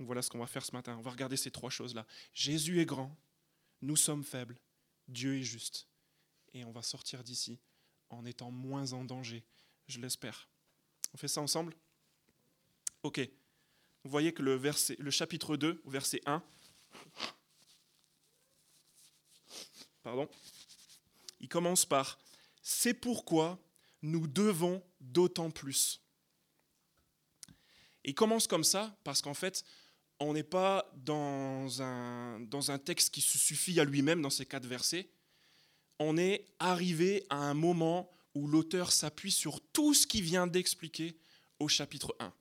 Voilà 0.00 0.22
ce 0.22 0.30
qu'on 0.30 0.38
va 0.38 0.46
faire 0.46 0.64
ce 0.64 0.72
matin. 0.72 0.96
On 0.98 1.02
va 1.02 1.12
regarder 1.12 1.36
ces 1.36 1.50
trois 1.50 1.70
choses-là. 1.70 2.06
Jésus 2.32 2.80
est 2.80 2.86
grand, 2.86 3.16
nous 3.80 3.96
sommes 3.96 4.24
faibles, 4.24 4.58
Dieu 5.08 5.38
est 5.38 5.44
juste. 5.44 5.86
Et 6.52 6.64
on 6.64 6.72
va 6.72 6.82
sortir 6.82 7.22
d'ici 7.22 7.58
en 8.14 8.24
étant 8.24 8.50
moins 8.50 8.92
en 8.92 9.04
danger 9.04 9.44
je 9.88 10.00
l'espère. 10.00 10.48
On 11.12 11.18
fait 11.18 11.28
ça 11.28 11.40
ensemble? 11.40 11.74
Ok. 13.02 13.20
Vous 14.02 14.10
voyez 14.10 14.32
que 14.32 14.42
le, 14.42 14.54
verset, 14.54 14.96
le 14.98 15.10
chapitre 15.10 15.56
2, 15.56 15.82
verset 15.86 16.20
1, 16.26 16.42
pardon, 20.02 20.28
il 21.40 21.48
commence 21.48 21.86
par 21.86 22.18
C'est 22.62 22.94
pourquoi 22.94 23.58
nous 24.02 24.26
devons 24.26 24.82
d'autant 25.00 25.50
plus. 25.50 26.02
il 28.04 28.14
commence 28.14 28.46
comme 28.46 28.64
ça 28.64 28.94
parce 29.04 29.22
qu'en 29.22 29.32
fait, 29.32 29.64
on 30.20 30.34
n'est 30.34 30.42
pas 30.42 30.90
dans 30.94 31.80
un, 31.80 32.40
dans 32.40 32.70
un 32.70 32.78
texte 32.78 33.12
qui 33.12 33.22
se 33.22 33.38
suffit 33.38 33.80
à 33.80 33.84
lui-même 33.84 34.20
dans 34.20 34.30
ces 34.30 34.44
quatre 34.44 34.66
versets. 34.66 35.08
On 35.98 36.16
est 36.16 36.44
arrivé 36.58 37.24
à 37.30 37.36
un 37.36 37.54
moment 37.54 38.10
où 38.34 38.46
l'auteur 38.48 38.92
s'appuie 38.92 39.32
sur 39.32 39.60
tout 39.72 39.94
ce 39.94 40.06
qu'il 40.06 40.22
vient 40.22 40.46
d'expliquer 40.46 41.16
au 41.60 41.68
chapitre 41.68 42.16
1. 42.18 42.32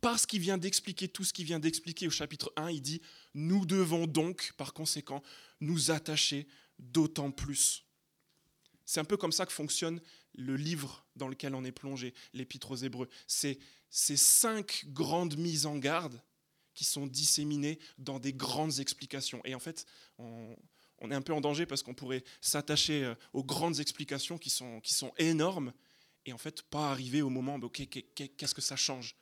Parce 0.00 0.26
qu'il 0.26 0.40
vient 0.40 0.58
d'expliquer 0.58 1.08
tout 1.08 1.24
ce 1.24 1.32
qu'il 1.32 1.46
vient 1.46 1.60
d'expliquer 1.60 2.06
au 2.06 2.10
chapitre 2.10 2.52
1, 2.56 2.70
il 2.70 2.82
dit, 2.82 3.00
nous 3.34 3.64
devons 3.64 4.06
donc, 4.06 4.52
par 4.56 4.74
conséquent, 4.74 5.22
nous 5.60 5.90
attacher 5.90 6.46
d'autant 6.78 7.30
plus. 7.30 7.84
C'est 8.84 9.00
un 9.00 9.04
peu 9.04 9.16
comme 9.16 9.32
ça 9.32 9.46
que 9.46 9.52
fonctionne 9.52 10.00
le 10.34 10.56
livre 10.56 11.06
dans 11.16 11.28
lequel 11.28 11.54
on 11.54 11.64
est 11.64 11.72
plongé, 11.72 12.12
l'Épître 12.32 12.72
aux 12.72 12.76
Hébreux. 12.76 13.08
C'est 13.26 13.58
ces 13.88 14.16
cinq 14.16 14.84
grandes 14.88 15.36
mises 15.36 15.64
en 15.64 15.76
garde 15.76 16.20
qui 16.74 16.84
sont 16.84 17.06
disséminées 17.06 17.78
dans 17.98 18.18
des 18.18 18.32
grandes 18.32 18.80
explications. 18.80 19.40
Et 19.44 19.54
en 19.54 19.60
fait, 19.60 19.86
on, 20.18 20.56
on 21.04 21.10
est 21.10 21.14
un 21.14 21.22
peu 21.22 21.34
en 21.34 21.40
danger 21.40 21.66
parce 21.66 21.82
qu'on 21.82 21.94
pourrait 21.94 22.24
s'attacher 22.40 23.04
euh, 23.04 23.14
aux 23.34 23.44
grandes 23.44 23.78
explications 23.78 24.38
qui 24.38 24.48
sont, 24.48 24.80
qui 24.80 24.94
sont 24.94 25.12
énormes 25.18 25.72
et 26.24 26.32
en 26.32 26.38
fait 26.38 26.62
pas 26.62 26.90
arriver 26.90 27.20
au 27.20 27.28
moment, 27.28 27.56
ok, 27.56 27.86
qu'est-ce 28.14 28.54
que 28.54 28.62
ça 28.62 28.76
change? 28.76 29.14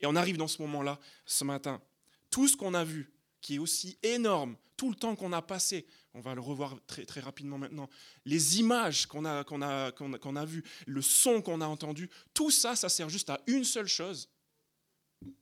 Et 0.00 0.06
on 0.06 0.16
arrive 0.16 0.36
dans 0.36 0.48
ce 0.48 0.60
moment-là, 0.62 1.00
ce 1.24 1.44
matin. 1.44 1.80
Tout 2.28 2.46
ce 2.46 2.56
qu'on 2.56 2.74
a 2.74 2.84
vu, 2.84 3.10
qui 3.40 3.54
est 3.54 3.58
aussi 3.58 3.98
énorme, 4.02 4.56
tout 4.76 4.90
le 4.90 4.96
temps 4.96 5.16
qu'on 5.16 5.32
a 5.32 5.40
passé, 5.40 5.86
on 6.12 6.20
va 6.20 6.34
le 6.34 6.42
revoir 6.42 6.76
très, 6.86 7.06
très 7.06 7.20
rapidement 7.20 7.56
maintenant, 7.56 7.88
les 8.26 8.60
images 8.60 9.06
qu'on 9.06 9.24
a, 9.24 9.42
qu'on 9.42 9.62
a, 9.62 9.92
qu'on 9.92 10.36
a, 10.36 10.44
vues, 10.44 10.64
le 10.86 11.00
son 11.00 11.40
qu'on 11.40 11.62
a 11.62 11.66
entendu, 11.66 12.10
tout 12.34 12.50
ça, 12.50 12.76
ça 12.76 12.90
sert 12.90 13.08
juste 13.08 13.30
à 13.30 13.40
une 13.46 13.64
seule 13.64 13.88
chose, 13.88 14.28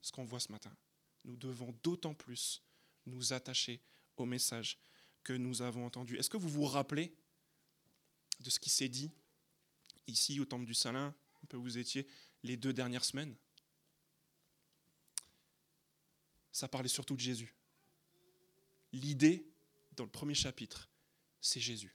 ce 0.00 0.12
qu'on 0.12 0.24
voit 0.24 0.40
ce 0.40 0.52
matin. 0.52 0.70
Nous 1.24 1.36
devons 1.36 1.74
d'autant 1.82 2.14
plus 2.14 2.62
nous 3.06 3.32
attacher 3.32 3.80
au 4.16 4.26
message 4.26 4.78
que 5.24 5.32
nous 5.32 5.62
avons 5.62 5.84
entendu. 5.86 6.16
Est-ce 6.16 6.30
que 6.30 6.36
vous 6.36 6.48
vous 6.48 6.64
rappelez 6.64 7.14
de 8.40 8.50
ce 8.50 8.58
qui 8.58 8.70
s'est 8.70 8.88
dit 8.88 9.10
ici 10.06 10.40
au 10.40 10.44
Temple 10.44 10.64
du 10.64 10.74
Salin, 10.74 11.14
où 11.52 11.60
vous 11.60 11.78
étiez, 11.78 12.06
les 12.42 12.56
deux 12.56 12.72
dernières 12.72 13.04
semaines? 13.04 13.34
Ça 16.52 16.68
parlait 16.68 16.88
surtout 16.88 17.14
de 17.14 17.20
Jésus. 17.20 17.54
L'idée, 18.92 19.46
dans 19.92 20.04
le 20.04 20.10
premier 20.10 20.34
chapitre, 20.34 20.88
c'est 21.40 21.60
Jésus. 21.60 21.94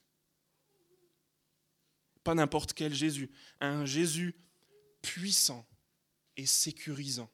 Pas 2.24 2.36
n'importe 2.36 2.74
quel 2.74 2.94
Jésus, 2.94 3.32
un 3.60 3.86
Jésus 3.86 4.36
puissant 5.02 5.68
et 6.38 6.46
sécurisant. 6.46 7.30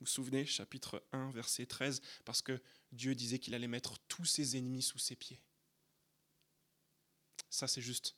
Vous 0.00 0.06
vous 0.06 0.06
souvenez, 0.06 0.46
chapitre 0.46 1.04
1, 1.12 1.30
verset 1.30 1.66
13, 1.66 2.00
parce 2.24 2.42
que 2.42 2.60
Dieu 2.92 3.14
disait 3.14 3.38
qu'il 3.38 3.54
allait 3.54 3.68
mettre 3.68 3.98
tous 4.08 4.24
ses 4.24 4.56
ennemis 4.56 4.82
sous 4.82 4.98
ses 4.98 5.16
pieds. 5.16 5.40
Ça, 7.48 7.68
c'est 7.68 7.82
juste 7.82 8.16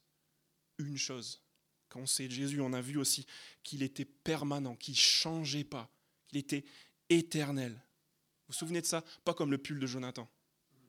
une 0.79 0.97
chose. 0.97 1.43
Quand 1.89 2.01
on 2.01 2.07
sait 2.07 2.29
Jésus, 2.29 2.61
on 2.61 2.73
a 2.73 2.81
vu 2.81 2.97
aussi 2.97 3.27
qu'il 3.63 3.83
était 3.83 4.05
permanent, 4.05 4.77
qu'il 4.77 4.93
ne 4.93 4.99
changeait 4.99 5.65
pas, 5.65 5.91
qu'il 6.29 6.39
était 6.39 6.65
éternel. 7.09 7.73
Vous 7.73 8.49
vous 8.49 8.55
souvenez 8.55 8.81
de 8.81 8.87
ça? 8.87 9.05
Pas 9.25 9.35
comme 9.35 9.51
le 9.51 9.59
pull 9.59 9.79
de 9.79 9.87
Jonathan. 9.87 10.31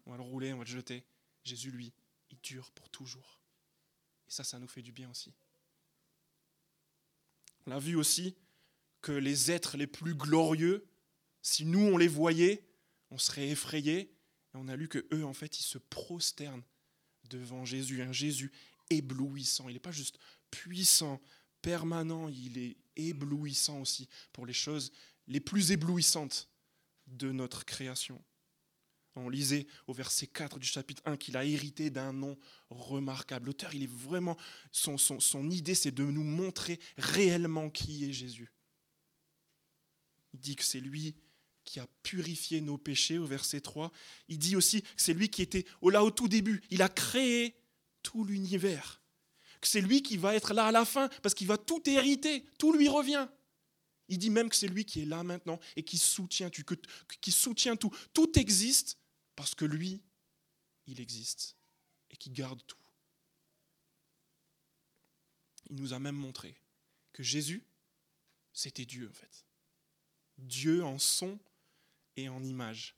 On 0.06 0.12
va 0.12 0.18
le 0.18 0.24
rouler, 0.24 0.54
on 0.54 0.58
va 0.58 0.63
le 0.63 0.70
jeter. 0.70 1.06
Jésus, 1.44 1.72
lui, 1.72 1.94
il 2.32 2.40
dure 2.42 2.72
pour 2.72 2.90
toujours. 2.90 3.40
Et 4.28 4.32
ça, 4.32 4.44
ça 4.44 4.60
nous 4.60 4.68
fait 4.68 4.82
du 4.82 4.92
bien 4.92 5.10
aussi. 5.10 5.34
On 7.66 7.72
a 7.72 7.80
vu 7.80 7.96
aussi 7.96 8.36
que 9.02 9.12
les 9.12 9.52
êtres 9.52 9.78
les 9.78 9.88
plus 9.88 10.16
glorieux, 10.16 10.86
si 11.42 11.66
nous 11.66 11.80
on 11.80 11.98
les 11.98 12.08
voyait, 12.08 12.66
on 13.13 13.17
serait 13.20 13.50
effrayé. 13.50 14.00
Et 14.53 14.55
on 14.55 14.67
a 14.67 14.75
lu 14.75 14.88
que 14.88 15.05
eux, 15.13 15.24
en 15.24 15.34
fait, 15.34 15.60
ils 15.60 15.63
se 15.63 15.77
prosternent 15.77 16.63
devant 17.29 17.63
Jésus, 17.63 18.01
un 18.01 18.12
Jésus 18.12 18.51
éblouissant. 18.89 19.70
Il 19.70 19.74
n'est 19.74 19.79
pas 19.79 19.91
juste 19.91 20.20
puissant, 20.51 21.22
permanent, 21.62 22.27
il 22.27 22.58
est 22.58 22.77
éblouissant 22.96 23.79
aussi 23.79 24.10
pour 24.34 24.46
les 24.46 24.53
choses 24.53 24.91
les 25.27 25.39
plus 25.39 25.72
éblouissantes 25.72 26.50
de 27.08 27.32
notre 27.32 27.65
création. 27.65 28.22
On 29.15 29.29
lisait 29.29 29.67
au 29.86 29.93
verset 29.93 30.25
4 30.25 30.58
du 30.58 30.67
chapitre 30.67 31.03
1 31.05 31.17
qu'il 31.17 31.38
a 31.38 31.46
hérité 31.46 31.91
d'un 31.91 32.13
nom 32.13 32.38
remarquable. 32.72 33.46
L'auteur, 33.46 33.74
il 33.75 33.84
est 33.84 33.91
vraiment, 33.91 34.38
son, 34.72 34.98
son, 34.98 35.20
son 35.20 35.51
idée, 35.51 35.75
c'est 35.75 35.91
de 35.91 36.03
nous 36.03 36.24
montrer 36.24 36.79
réellement 36.98 37.70
qui 37.70 38.10
est 38.10 38.13
Jésus. 38.13 38.51
Il 40.34 40.39
dit 40.39 40.55
que 40.55 40.63
c'est 40.63 40.79
lui 40.79 41.15
qui 41.65 41.79
a 41.79 41.88
purifié 42.03 42.62
nos 42.62 42.77
péchés 42.77 43.17
au 43.17 43.25
verset 43.25 43.62
3. 43.62 43.91
Il 44.27 44.38
dit 44.38 44.55
aussi 44.55 44.82
que 44.82 44.88
c'est 44.98 45.13
lui 45.13 45.29
qui 45.29 45.41
était 45.41 45.65
là 45.82 46.03
au 46.03 46.12
tout 46.12 46.27
début. 46.27 46.62
Il 46.70 46.82
a 46.82 46.89
créé 46.89 47.55
tout 48.01 48.24
l'univers. 48.24 49.01
Que 49.62 49.67
c'est 49.67 49.82
lui 49.82 50.01
qui 50.01 50.17
va 50.17 50.36
être 50.36 50.53
là 50.53 50.65
à 50.65 50.72
la 50.72 50.86
fin 50.86 51.08
parce 51.22 51.34
qu'il 51.34 51.48
va 51.48 51.58
tout 51.58 51.82
hériter. 51.89 52.46
Tout 52.58 52.74
lui 52.74 52.88
revient. 52.89 53.27
Il 54.10 54.17
dit 54.17 54.29
même 54.29 54.50
que 54.50 54.55
c'est 54.55 54.67
lui 54.67 54.86
qui 54.86 55.01
est 55.01 55.05
là 55.05 55.24
maintenant 55.24 55.60
et 55.75 55.84
qui 55.84 55.98
soutient, 55.98 56.50
qui 57.22 57.32
soutient 57.32 57.75
tout. 57.75 57.91
Tout 58.13 58.38
existe 58.38 58.98
parce 59.36 59.55
que 59.55 59.65
lui, 59.65 60.01
il 60.88 61.00
existe 61.00 61.55
et 62.12 62.17
qui 62.17 62.29
garde 62.29 62.62
tout. 62.67 62.77
Il 65.70 65.77
nous 65.77 65.93
a 65.93 66.00
même 66.00 66.15
montré 66.15 66.55
que 67.13 67.24
Jésus, 67.24 67.63
c'était 68.51 68.86
Dieu 68.86 69.10
en 69.10 69.13
fait. 69.13 69.46
Dieu 70.38 70.84
en 70.84 71.00
son 71.00 71.39
et 72.15 72.29
en 72.29 72.43
image, 72.43 72.96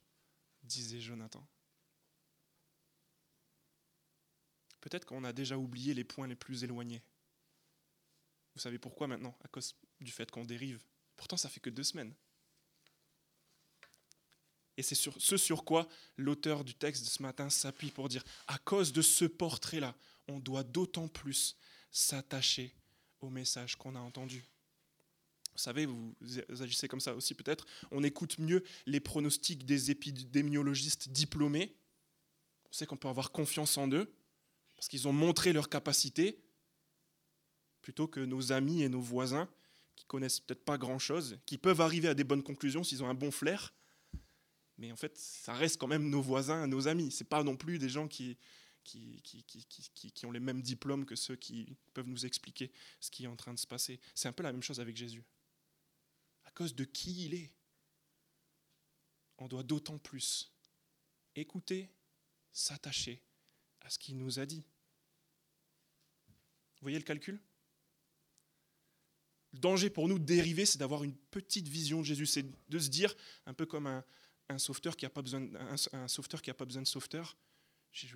disait 0.63 1.01
Jonathan. 1.01 1.45
peut-être 4.86 5.05
qu'on 5.05 5.24
a 5.24 5.34
déjà 5.34 5.57
oublié 5.57 5.95
les 5.95 6.03
points 6.03 6.27
les 6.27 6.36
plus 6.36 6.63
éloignés. 6.63 7.01
Vous 8.53 8.62
savez 8.62 8.77
pourquoi 8.77 9.07
maintenant 9.07 9.36
À 9.43 9.48
cause 9.48 9.75
du 10.00 10.12
fait 10.12 10.29
qu'on 10.29 10.45
dérive. 10.45 10.84
Pourtant, 11.17 11.38
ça 11.38 11.50
fait 11.50 11.60
que 11.60 11.72
deux 11.72 11.84
semaines. 11.84 12.13
Et 14.77 14.84
c'est 14.84 14.93
ce 14.93 15.38
sur 15.38 15.65
quoi 15.65 15.89
l'auteur 16.17 16.63
du 16.63 16.75
texte 16.75 17.03
de 17.03 17.10
ce 17.10 17.24
matin 17.24 17.50
s'appuie 17.50 17.89
pour 17.89 18.10
dire, 18.10 18.24
à 18.45 18.60
cause 18.60 18.93
de 18.93 19.01
ce 19.01 19.25
portrait-là, 19.25 19.95
on 20.27 20.39
doit 20.39 20.63
d'autant 20.63 21.07
plus 21.07 21.57
s'attacher 21.89 22.75
au 23.22 23.31
message 23.31 23.77
qu'on 23.77 23.95
a 23.95 24.00
entendu. 24.00 24.45
Vous 25.55 25.62
savez, 25.62 25.85
vous 25.85 26.13
agissez 26.62 26.88
comme 26.88 27.00
ça 27.00 27.15
aussi 27.15 27.33
peut-être. 27.33 27.65
On 27.91 28.03
écoute 28.03 28.38
mieux 28.39 28.63
les 28.85 29.00
pronostics 29.00 29.65
des 29.65 29.89
épidémiologistes 29.89 31.09
diplômés. 31.09 31.75
On 32.69 32.74
sait 32.74 32.85
qu'on 32.85 32.97
peut 32.97 33.07
avoir 33.07 33.31
confiance 33.31 33.77
en 33.77 33.89
eux 33.91 34.13
parce 34.75 34.89
qu'ils 34.89 35.07
ont 35.07 35.13
montré 35.13 35.53
leur 35.53 35.69
capacité 35.69 36.43
plutôt 37.81 38.07
que 38.07 38.19
nos 38.19 38.51
amis 38.51 38.81
et 38.81 38.89
nos 38.89 39.00
voisins 39.00 39.50
qui 39.95 40.05
connaissent 40.05 40.41
peut-être 40.41 40.65
pas 40.65 40.77
grand-chose, 40.77 41.39
qui 41.45 41.57
peuvent 41.57 41.79
arriver 41.79 42.09
à 42.09 42.13
des 42.13 42.25
bonnes 42.25 42.43
conclusions 42.43 42.83
s'ils 42.83 43.01
ont 43.01 43.07
un 43.07 43.13
bon 43.13 43.31
flair, 43.31 43.74
mais 44.77 44.91
en 44.91 44.95
fait, 44.95 45.17
ça 45.17 45.53
reste 45.53 45.79
quand 45.79 45.88
même 45.88 46.09
nos 46.09 46.21
voisins, 46.21 46.67
nos 46.67 46.88
amis. 46.88 47.12
Ce 47.12 47.24
pas 47.24 47.43
non 47.43 47.55
plus 47.55 47.79
des 47.79 47.89
gens 47.89 48.07
qui, 48.07 48.38
qui, 48.83 49.21
qui, 49.24 50.12
qui, 50.12 50.25
ont 50.25 50.31
les 50.31 50.39
mêmes 50.39 50.62
diplômes 50.62 51.05
que 51.05 51.15
ceux 51.15 51.35
qui 51.35 51.77
peuvent 51.93 52.07
nous 52.07 52.25
expliquer 52.25 52.71
ce 53.00 53.09
qui 53.09 53.24
est 53.24 53.27
en 53.27 53.35
train 53.35 53.53
de 53.53 53.59
se 53.59 53.67
passer. 53.67 54.00
C'est 54.13 54.27
un 54.27 54.33
peu 54.33 54.43
la 54.43 54.51
même 54.51 54.63
chose 54.63 54.79
avec 54.79 54.97
Jésus. 54.97 55.24
Cause 56.55 56.74
de 56.74 56.85
qui 56.85 57.25
il 57.25 57.35
est, 57.35 57.51
on 59.38 59.47
doit 59.47 59.63
d'autant 59.63 59.97
plus 59.97 60.51
écouter, 61.35 61.89
s'attacher 62.53 63.21
à 63.81 63.89
ce 63.89 64.00
qu'il 64.00 64.17
nous 64.17 64.39
a 64.39 64.45
dit. 64.45 64.63
Vous 66.27 66.81
voyez 66.81 66.97
le 66.97 67.03
calcul? 67.03 67.39
Le 69.53 69.59
danger 69.59 69.89
pour 69.89 70.07
nous 70.07 70.17
de 70.17 70.24
dériver, 70.24 70.65
c'est 70.65 70.77
d'avoir 70.77 71.03
une 71.03 71.15
petite 71.15 71.67
vision 71.67 72.00
de 72.00 72.05
Jésus, 72.05 72.25
c'est 72.25 72.45
de 72.69 72.79
se 72.79 72.89
dire, 72.89 73.15
un 73.45 73.53
peu 73.53 73.65
comme 73.65 73.88
un, 73.88 74.57
sauveteur 74.57 74.95
qui 74.95 75.05
n'a 75.05 75.09
pas 75.09 75.21
besoin, 75.21 75.45
pas 75.45 76.65
besoin 76.65 76.81
de 76.81 76.88
sauveteur. 76.88 77.38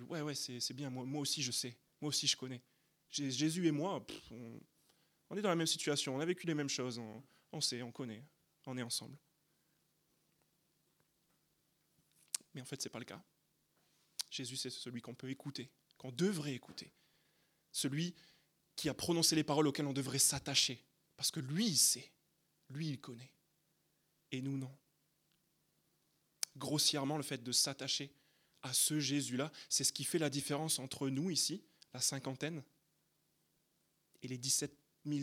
ouais, 0.08 0.22
ouais, 0.22 0.34
c'est 0.34 0.74
bien. 0.74 0.90
Moi, 0.90 1.20
aussi, 1.20 1.42
je 1.42 1.50
sais. 1.50 1.76
Moi 2.00 2.08
aussi, 2.08 2.26
je 2.26 2.36
connais. 2.36 2.62
Jésus 3.10 3.66
et 3.66 3.70
moi, 3.70 4.04
on, 5.30 5.36
est 5.36 5.42
dans 5.42 5.48
la 5.48 5.56
même 5.56 5.66
situation. 5.66 6.16
On 6.16 6.20
a 6.20 6.24
vécu 6.24 6.46
les 6.46 6.54
mêmes 6.54 6.68
choses. 6.68 7.00
On 7.52 7.60
sait, 7.60 7.82
on 7.82 7.92
connaît. 7.92 8.24
On 8.66 8.76
est 8.76 8.82
ensemble. 8.82 9.16
Mais 12.54 12.60
en 12.60 12.64
fait, 12.64 12.80
ce 12.80 12.88
n'est 12.88 12.92
pas 12.92 12.98
le 12.98 13.04
cas. 13.04 13.22
Jésus, 14.30 14.56
c'est 14.56 14.70
celui 14.70 15.00
qu'on 15.00 15.14
peut 15.14 15.30
écouter, 15.30 15.70
qu'on 15.98 16.12
devrait 16.12 16.54
écouter. 16.54 16.92
Celui 17.72 18.14
qui 18.76 18.88
a 18.88 18.94
prononcé 18.94 19.34
les 19.34 19.44
paroles 19.44 19.66
auxquelles 19.66 19.86
on 19.86 19.92
devrait 19.92 20.18
s'attacher. 20.18 20.84
Parce 21.16 21.30
que 21.30 21.40
lui, 21.40 21.66
il 21.66 21.76
sait. 21.76 22.10
Lui, 22.70 22.88
il 22.88 23.00
connaît. 23.00 23.32
Et 24.30 24.40
nous, 24.40 24.56
non 24.56 24.74
grossièrement 26.56 27.16
le 27.16 27.22
fait 27.22 27.42
de 27.42 27.52
s'attacher 27.52 28.12
à 28.62 28.72
ce 28.72 29.00
Jésus-là. 29.00 29.50
C'est 29.68 29.84
ce 29.84 29.92
qui 29.92 30.04
fait 30.04 30.18
la 30.18 30.30
différence 30.30 30.78
entre 30.78 31.08
nous 31.08 31.30
ici, 31.30 31.64
la 31.92 32.00
cinquantaine, 32.00 32.62
et 34.22 34.28
les 34.28 34.38
17 34.38 34.76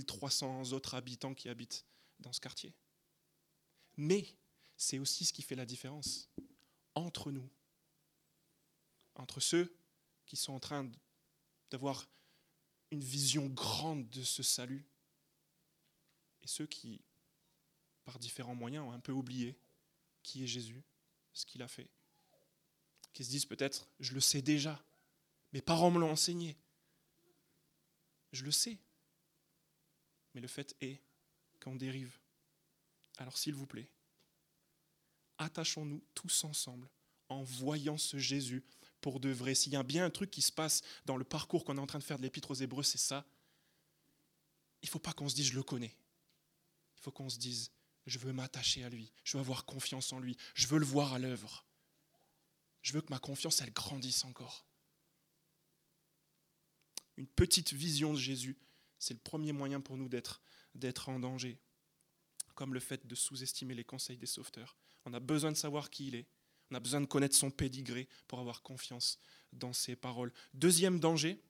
300 0.08 0.74
autres 0.74 0.96
habitants 0.96 1.36
qui 1.36 1.50
habitent 1.50 1.86
dans 2.20 2.34
ce 2.34 2.40
quartier. 2.40 2.74
Mais 3.96 4.36
c'est 4.76 5.00
aussi 5.00 5.26
ce 5.26 5.34
qui 5.34 5.42
fait 5.42 5.56
la 5.56 5.66
différence 5.66 6.30
entre 6.96 7.32
nous, 7.32 7.50
entre 9.16 9.40
ceux 9.40 9.76
qui 10.26 10.36
sont 10.36 10.54
en 10.54 10.60
train 10.60 10.90
d'avoir 11.72 12.08
une 12.92 13.04
vision 13.04 13.48
grande 13.48 14.10
de 14.10 14.24
ce 14.24 14.44
salut 14.44 14.86
et 16.42 16.48
ceux 16.48 16.68
qui, 16.68 17.02
par 18.06 18.20
différents 18.20 18.56
moyens, 18.56 18.86
ont 18.86 18.92
un 18.92 19.00
peu 19.00 19.12
oublié 19.12 19.58
qui 20.24 20.44
est 20.44 20.48
Jésus 20.48 20.84
ce 21.34 21.46
qu'il 21.46 21.62
a 21.62 21.68
fait. 21.68 21.90
Qui 23.14 23.24
se 23.24 23.30
disent 23.30 23.46
peut-être, 23.46 23.88
je 24.00 24.14
le 24.14 24.20
sais 24.20 24.42
déjà, 24.42 24.84
mes 25.54 25.62
parents 25.62 25.92
me 25.92 26.00
l'ont 26.00 26.12
enseigné. 26.12 26.58
Je 28.32 28.44
le 28.44 28.52
sais. 28.52 28.78
Mais 30.34 30.42
le 30.42 30.48
fait 30.48 30.76
est 30.82 31.02
qu'on 31.60 31.76
dérive. 31.76 32.18
Alors 33.18 33.38
s'il 33.38 33.56
vous 33.56 33.68
plaît, 33.68 33.90
attachons-nous 35.38 36.04
tous 36.14 36.44
ensemble 36.44 36.90
en 37.30 37.44
voyant 37.44 37.98
ce 37.98 38.18
Jésus 38.18 38.64
pour 39.02 39.20
de 39.20 39.30
vrai. 39.30 39.56
S'il 39.56 39.74
y 39.74 39.76
a 39.76 39.84
bien 39.84 40.06
un 40.06 40.10
truc 40.10 40.32
qui 40.32 40.42
se 40.42 40.52
passe 40.52 40.82
dans 41.06 41.18
le 41.18 41.24
parcours 41.24 41.64
qu'on 41.64 41.78
est 41.78 41.82
en 41.82 41.88
train 41.88 42.00
de 42.00 42.04
faire 42.04 42.18
de 42.18 42.24
l'Épître 42.24 42.52
aux 42.52 42.56
Hébreux, 42.56 42.84
c'est 42.84 42.98
ça. 42.98 43.26
Il 44.82 44.86
ne 44.86 44.92
faut 44.92 45.00
pas 45.00 45.14
qu'on 45.14 45.30
se 45.30 45.36
dise 45.36 45.48
je 45.48 45.56
le 45.56 45.64
connais. 45.64 45.96
Il 46.96 47.02
faut 47.02 47.12
qu'on 47.12 47.30
se 47.30 47.38
dise 47.38 47.72
je 48.06 48.20
veux 48.20 48.32
m'attacher 48.32 48.84
à 48.84 48.90
lui, 48.90 49.12
je 49.24 49.38
veux 49.38 49.42
avoir 49.42 49.66
confiance 49.66 50.14
en 50.14 50.20
lui, 50.20 50.38
je 50.56 50.68
veux 50.68 50.80
le 50.80 50.86
voir 50.86 51.14
à 51.14 51.20
l'œuvre. 51.20 51.66
Je 52.82 52.94
veux 52.94 53.02
que 53.02 53.10
ma 53.10 53.20
confiance, 53.20 53.62
elle 53.62 53.74
grandisse 53.74 54.24
encore. 54.24 54.66
Une 57.18 57.28
petite 57.28 57.74
vision 57.74 58.14
de 58.14 58.18
Jésus, 58.18 58.58
c'est 58.98 59.14
le 59.14 59.20
premier 59.20 59.52
moyen 59.52 59.82
pour 59.82 59.98
nous 59.98 60.08
d'être, 60.08 60.42
d'être 60.78 61.10
en 61.10 61.20
danger, 61.20 61.60
comme 62.56 62.74
le 62.74 62.80
fait 62.80 63.06
de 63.06 63.16
sous-estimer 63.16 63.76
les 63.76 63.84
conseils 63.84 64.18
des 64.18 64.26
sauveteurs. 64.26 64.78
On 65.06 65.14
a 65.14 65.20
besoin 65.20 65.52
de 65.52 65.58
savoir 65.58 65.90
qui 65.90 66.08
il 66.08 66.16
est, 66.16 66.28
on 66.72 66.76
a 66.76 66.80
besoin 66.80 67.02
de 67.02 67.06
connaître 67.06 67.36
son 67.36 67.50
pédigré 67.50 68.08
pour 68.28 68.40
avoir 68.40 68.62
confiance 68.62 69.20
dans 69.54 69.74
ses 69.74 69.96
paroles. 69.96 70.34
Deuxième 70.54 71.00
danger, 71.00 71.42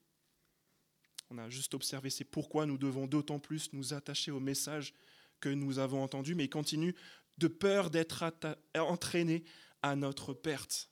on 1.30 1.38
a 1.38 1.50
juste 1.50 1.74
observé, 1.74 2.10
c'est 2.10 2.24
pourquoi 2.24 2.66
nous 2.66 2.78
devons 2.78 3.06
d'autant 3.06 3.38
plus 3.38 3.72
nous 3.72 3.92
attacher 3.92 4.30
au 4.30 4.40
message 4.40 4.94
que 5.40 5.48
nous 5.48 5.78
avons 5.78 6.02
entendu, 6.02 6.34
mais 6.34 6.44
il 6.44 6.50
continue 6.50 6.94
de 7.38 7.48
peur 7.48 7.90
d'être 7.90 8.24
entraîné 8.74 9.44
à 9.82 9.96
notre 9.96 10.34
perte. 10.34 10.90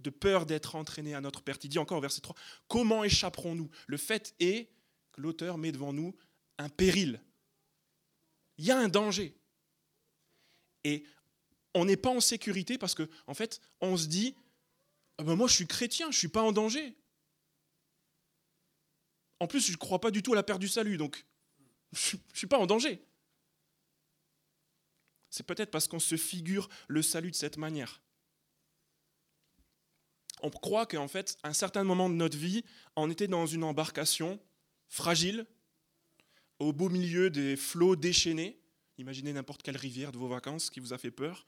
De 0.00 0.10
peur 0.10 0.46
d'être 0.46 0.76
entraîné 0.76 1.14
à 1.14 1.20
notre 1.20 1.42
perte. 1.42 1.64
Il 1.64 1.68
dit 1.68 1.78
encore 1.78 1.98
au 1.98 2.02
verset 2.02 2.20
3, 2.20 2.36
comment 2.68 3.04
échapperons-nous? 3.04 3.70
Le 3.86 3.96
fait 3.96 4.34
est 4.38 4.70
que 5.12 5.20
l'auteur 5.20 5.58
met 5.58 5.72
devant 5.72 5.92
nous 5.92 6.14
un 6.58 6.68
péril. 6.68 7.20
Il 8.58 8.66
y 8.66 8.70
a 8.70 8.78
un 8.78 8.88
danger. 8.88 9.36
Et 10.84 11.04
on 11.74 11.84
n'est 11.84 11.96
pas 11.96 12.10
en 12.10 12.20
sécurité 12.20 12.78
parce 12.78 12.94
qu'en 12.94 13.06
en 13.26 13.34
fait, 13.34 13.60
on 13.80 13.96
se 13.96 14.06
dit, 14.06 14.34
ah 15.18 15.24
ben 15.24 15.36
moi 15.36 15.48
je 15.48 15.54
suis 15.54 15.66
chrétien, 15.66 16.06
je 16.06 16.16
ne 16.16 16.18
suis 16.18 16.28
pas 16.28 16.42
en 16.42 16.52
danger. 16.52 16.96
En 19.40 19.46
plus, 19.46 19.66
je 19.66 19.72
ne 19.72 19.76
crois 19.76 20.00
pas 20.00 20.10
du 20.10 20.22
tout 20.22 20.32
à 20.32 20.36
la 20.36 20.42
perte 20.42 20.60
du 20.60 20.68
salut, 20.68 20.96
donc 20.96 21.24
je 21.92 22.16
ne 22.16 22.22
suis 22.34 22.46
pas 22.46 22.58
en 22.58 22.66
danger. 22.66 23.04
C'est 25.30 25.46
peut-être 25.46 25.70
parce 25.70 25.88
qu'on 25.88 26.00
se 26.00 26.16
figure 26.16 26.68
le 26.88 27.02
salut 27.02 27.30
de 27.30 27.36
cette 27.36 27.58
manière. 27.58 28.02
On 30.42 30.50
croit 30.50 30.86
qu'en 30.86 31.08
fait, 31.08 31.36
à 31.42 31.48
un 31.48 31.52
certain 31.52 31.84
moment 31.84 32.08
de 32.08 32.14
notre 32.14 32.38
vie, 32.38 32.64
on 32.96 33.10
était 33.10 33.28
dans 33.28 33.46
une 33.46 33.64
embarcation 33.64 34.40
fragile, 34.88 35.46
au 36.58 36.72
beau 36.72 36.88
milieu 36.88 37.30
des 37.30 37.56
flots 37.56 37.96
déchaînés. 37.96 38.58
Imaginez 38.98 39.32
n'importe 39.32 39.62
quelle 39.62 39.76
rivière 39.76 40.12
de 40.12 40.18
vos 40.18 40.28
vacances 40.28 40.70
qui 40.70 40.80
vous 40.80 40.92
a 40.92 40.98
fait 40.98 41.10
peur. 41.10 41.46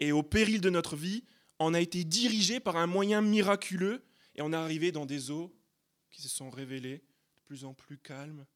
Et 0.00 0.12
au 0.12 0.22
péril 0.22 0.60
de 0.60 0.70
notre 0.70 0.96
vie, 0.96 1.24
on 1.58 1.74
a 1.74 1.80
été 1.80 2.04
dirigé 2.04 2.60
par 2.60 2.76
un 2.76 2.86
moyen 2.86 3.20
miraculeux 3.20 4.04
et 4.34 4.42
on 4.42 4.52
est 4.52 4.56
arrivé 4.56 4.92
dans 4.92 5.06
des 5.06 5.30
eaux 5.30 5.54
qui 6.10 6.22
se 6.22 6.28
sont 6.28 6.50
révélées 6.50 7.02
de 7.36 7.40
plus 7.44 7.64
en 7.64 7.74
plus 7.74 7.98
calmes 7.98 8.46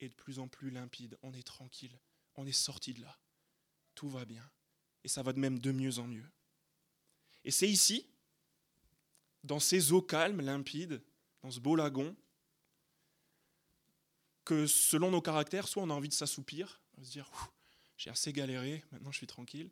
et 0.00 0.08
de 0.08 0.14
plus 0.14 0.38
en 0.38 0.48
plus 0.48 0.70
limpides. 0.70 1.16
On 1.22 1.32
est 1.32 1.42
tranquille, 1.42 1.98
on 2.36 2.46
est 2.46 2.52
sorti 2.52 2.94
de 2.94 3.02
là 3.02 3.18
tout 3.94 4.08
va 4.08 4.24
bien. 4.24 4.48
Et 5.02 5.08
ça 5.08 5.22
va 5.22 5.32
de 5.32 5.38
même 5.38 5.58
de 5.58 5.72
mieux 5.72 5.98
en 5.98 6.06
mieux. 6.06 6.26
Et 7.44 7.50
c'est 7.50 7.68
ici, 7.68 8.08
dans 9.42 9.60
ces 9.60 9.92
eaux 9.92 10.02
calmes, 10.02 10.40
limpides, 10.40 11.02
dans 11.42 11.50
ce 11.50 11.60
beau 11.60 11.76
lagon, 11.76 12.16
que 14.44 14.66
selon 14.66 15.10
nos 15.10 15.22
caractères, 15.22 15.68
soit 15.68 15.82
on 15.82 15.90
a 15.90 15.94
envie 15.94 16.08
de 16.08 16.14
s'assoupir, 16.14 16.80
se 17.02 17.10
dire 17.10 17.30
j'ai 17.96 18.10
assez 18.10 18.32
galéré, 18.32 18.84
maintenant 18.90 19.12
je 19.12 19.18
suis 19.18 19.26
tranquille, 19.26 19.70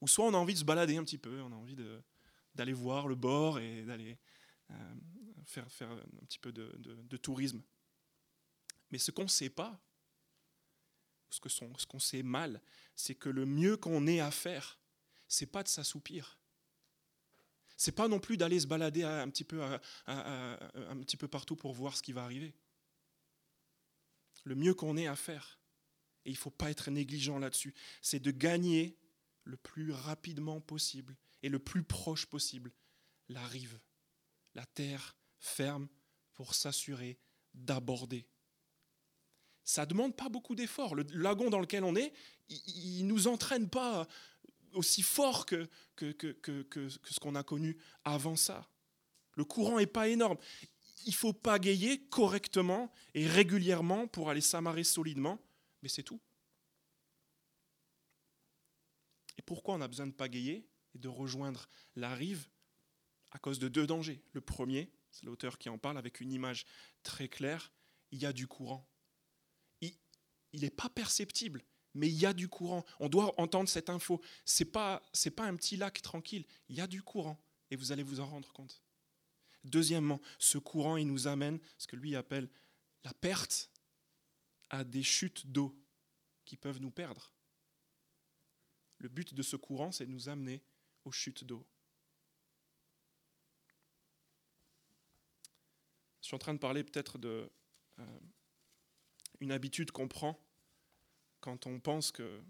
ou 0.00 0.08
soit 0.08 0.24
on 0.26 0.34
a 0.34 0.38
envie 0.38 0.54
de 0.54 0.58
se 0.58 0.64
balader 0.64 0.96
un 0.96 1.04
petit 1.04 1.18
peu, 1.18 1.40
on 1.42 1.52
a 1.52 1.56
envie 1.56 1.76
d'aller 2.54 2.72
voir 2.72 3.06
le 3.06 3.14
bord 3.14 3.58
et 3.58 3.82
d'aller 3.82 4.18
euh, 4.70 4.94
faire, 5.44 5.70
faire 5.70 5.90
un 5.90 6.24
petit 6.26 6.38
peu 6.38 6.52
de, 6.52 6.72
de 6.78 7.16
tourisme. 7.16 7.62
Mais 8.90 8.98
ce 8.98 9.10
qu'on 9.10 9.24
ne 9.24 9.28
sait 9.28 9.50
pas, 9.50 9.80
ce 11.30 11.86
qu'on 11.86 11.98
sait 11.98 12.22
mal, 12.22 12.60
c'est 12.94 13.14
que 13.14 13.28
le 13.28 13.46
mieux 13.46 13.76
qu'on 13.76 14.06
ait 14.06 14.20
à 14.20 14.30
faire, 14.30 14.78
c'est 15.28 15.46
pas 15.46 15.62
de 15.62 15.68
s'assoupir. 15.68 16.38
C'est 17.76 17.92
pas 17.92 18.06
non 18.06 18.20
plus 18.20 18.36
d'aller 18.36 18.60
se 18.60 18.66
balader 18.66 19.02
un 19.02 19.30
petit 19.30 19.44
peu 19.44 21.28
partout 21.28 21.56
pour 21.56 21.72
voir 21.72 21.96
ce 21.96 22.02
qui 22.02 22.12
va 22.12 22.22
arriver. 22.22 22.54
Le 24.44 24.54
mieux 24.54 24.74
qu'on 24.74 24.96
ait 24.96 25.06
à 25.06 25.16
faire, 25.16 25.60
et 26.24 26.30
il 26.30 26.34
ne 26.34 26.38
faut 26.38 26.50
pas 26.50 26.70
être 26.70 26.90
négligent 26.90 27.38
là-dessus, 27.38 27.74
c'est 28.00 28.20
de 28.20 28.30
gagner 28.30 28.98
le 29.44 29.56
plus 29.56 29.92
rapidement 29.92 30.60
possible 30.60 31.16
et 31.42 31.48
le 31.48 31.58
plus 31.58 31.82
proche 31.82 32.26
possible 32.26 32.72
la 33.28 33.44
rive, 33.46 33.78
la 34.54 34.66
terre 34.66 35.16
ferme 35.38 35.88
pour 36.34 36.54
s'assurer 36.54 37.18
d'aborder. 37.54 38.26
Ça 39.64 39.82
ne 39.82 39.90
demande 39.90 40.16
pas 40.16 40.28
beaucoup 40.28 40.54
d'efforts. 40.54 40.94
Le 40.94 41.04
lagon 41.12 41.50
dans 41.50 41.60
lequel 41.60 41.84
on 41.84 41.94
est, 41.94 42.12
il 42.48 43.06
ne 43.06 43.12
nous 43.12 43.28
entraîne 43.28 43.68
pas 43.68 44.06
aussi 44.72 45.02
fort 45.02 45.46
que, 45.46 45.68
ce 45.98 47.20
qu'on 47.20 47.34
a 47.34 47.42
connu 47.42 47.76
avant 48.04 48.36
ça. 48.36 48.68
Le 49.36 49.44
courant 49.44 49.78
n'est 49.78 49.86
pas 49.86 50.08
énorme. 50.08 50.36
Il 51.06 51.14
faut 51.14 51.32
pagayer 51.32 52.00
correctement 52.08 52.92
et 53.14 53.26
régulièrement 53.26 54.06
pour 54.06 54.30
aller 54.30 54.40
s'amarrer 54.40 54.84
solidement, 54.84 55.40
mais 55.82 55.88
c'est 55.88 56.02
tout. 56.02 56.20
Et 59.38 59.42
pourquoi 59.42 59.74
on 59.74 59.80
a 59.80 59.88
besoin 59.88 60.06
de 60.06 60.12
pagayer 60.12 60.68
et 60.94 60.98
de 60.98 61.08
rejoindre 61.08 61.68
la 61.96 62.14
rive 62.14 62.46
À 63.30 63.38
cause 63.38 63.58
de 63.58 63.68
deux 63.68 63.86
dangers. 63.86 64.22
Le 64.32 64.40
premier, 64.40 64.92
c'est 65.10 65.24
l'auteur 65.24 65.58
qui 65.58 65.68
en 65.68 65.78
parle 65.78 65.98
avec 65.98 66.20
une 66.20 66.32
image 66.32 66.64
très 67.02 67.28
claire, 67.28 67.72
il 68.10 68.20
y 68.20 68.26
a 68.26 68.32
du 68.32 68.46
courant. 68.46 68.86
Il 70.54 70.60
n'est 70.60 70.70
pas 70.70 70.90
perceptible, 70.90 71.64
mais 71.94 72.08
il 72.08 72.14
y 72.14 72.26
a 72.26 72.34
du 72.34 72.46
courant. 72.46 72.84
On 73.00 73.08
doit 73.08 73.32
entendre 73.40 73.68
cette 73.68 73.88
info. 73.88 74.20
Ce 74.44 74.62
n'est 74.62 74.70
pas, 74.70 75.02
pas 75.34 75.44
un 75.44 75.56
petit 75.56 75.76
lac 75.76 76.02
tranquille, 76.02 76.44
il 76.68 76.76
y 76.76 76.80
a 76.80 76.86
du 76.86 77.02
courant, 77.02 77.42
et 77.70 77.76
vous 77.76 77.90
allez 77.90 78.02
vous 78.02 78.20
en 78.20 78.26
rendre 78.26 78.52
compte. 78.52 78.82
Deuxièmement, 79.64 80.20
ce 80.38 80.58
courant, 80.58 80.96
il 80.96 81.06
nous 81.06 81.26
amène 81.26 81.60
ce 81.78 81.86
que 81.86 81.96
lui 81.96 82.16
appelle 82.16 82.48
la 83.04 83.14
perte 83.14 83.70
à 84.70 84.84
des 84.84 85.02
chutes 85.02 85.46
d'eau 85.46 85.76
qui 86.44 86.56
peuvent 86.56 86.80
nous 86.80 86.90
perdre. 86.90 87.32
Le 88.98 89.08
but 89.08 89.34
de 89.34 89.42
ce 89.42 89.56
courant, 89.56 89.92
c'est 89.92 90.06
de 90.06 90.10
nous 90.10 90.28
amener 90.28 90.62
aux 91.04 91.12
chutes 91.12 91.44
d'eau. 91.44 91.66
Je 96.20 96.28
suis 96.28 96.36
en 96.36 96.38
train 96.38 96.54
de 96.54 96.58
parler 96.58 96.84
peut-être 96.84 97.18
de 97.18 97.50
euh, 97.98 98.20
une 99.40 99.52
habitude 99.52 99.90
qu'on 99.90 100.08
prend 100.08 100.38
quand 101.40 101.66
on 101.66 101.80
pense 101.80 102.12
que 102.12 102.40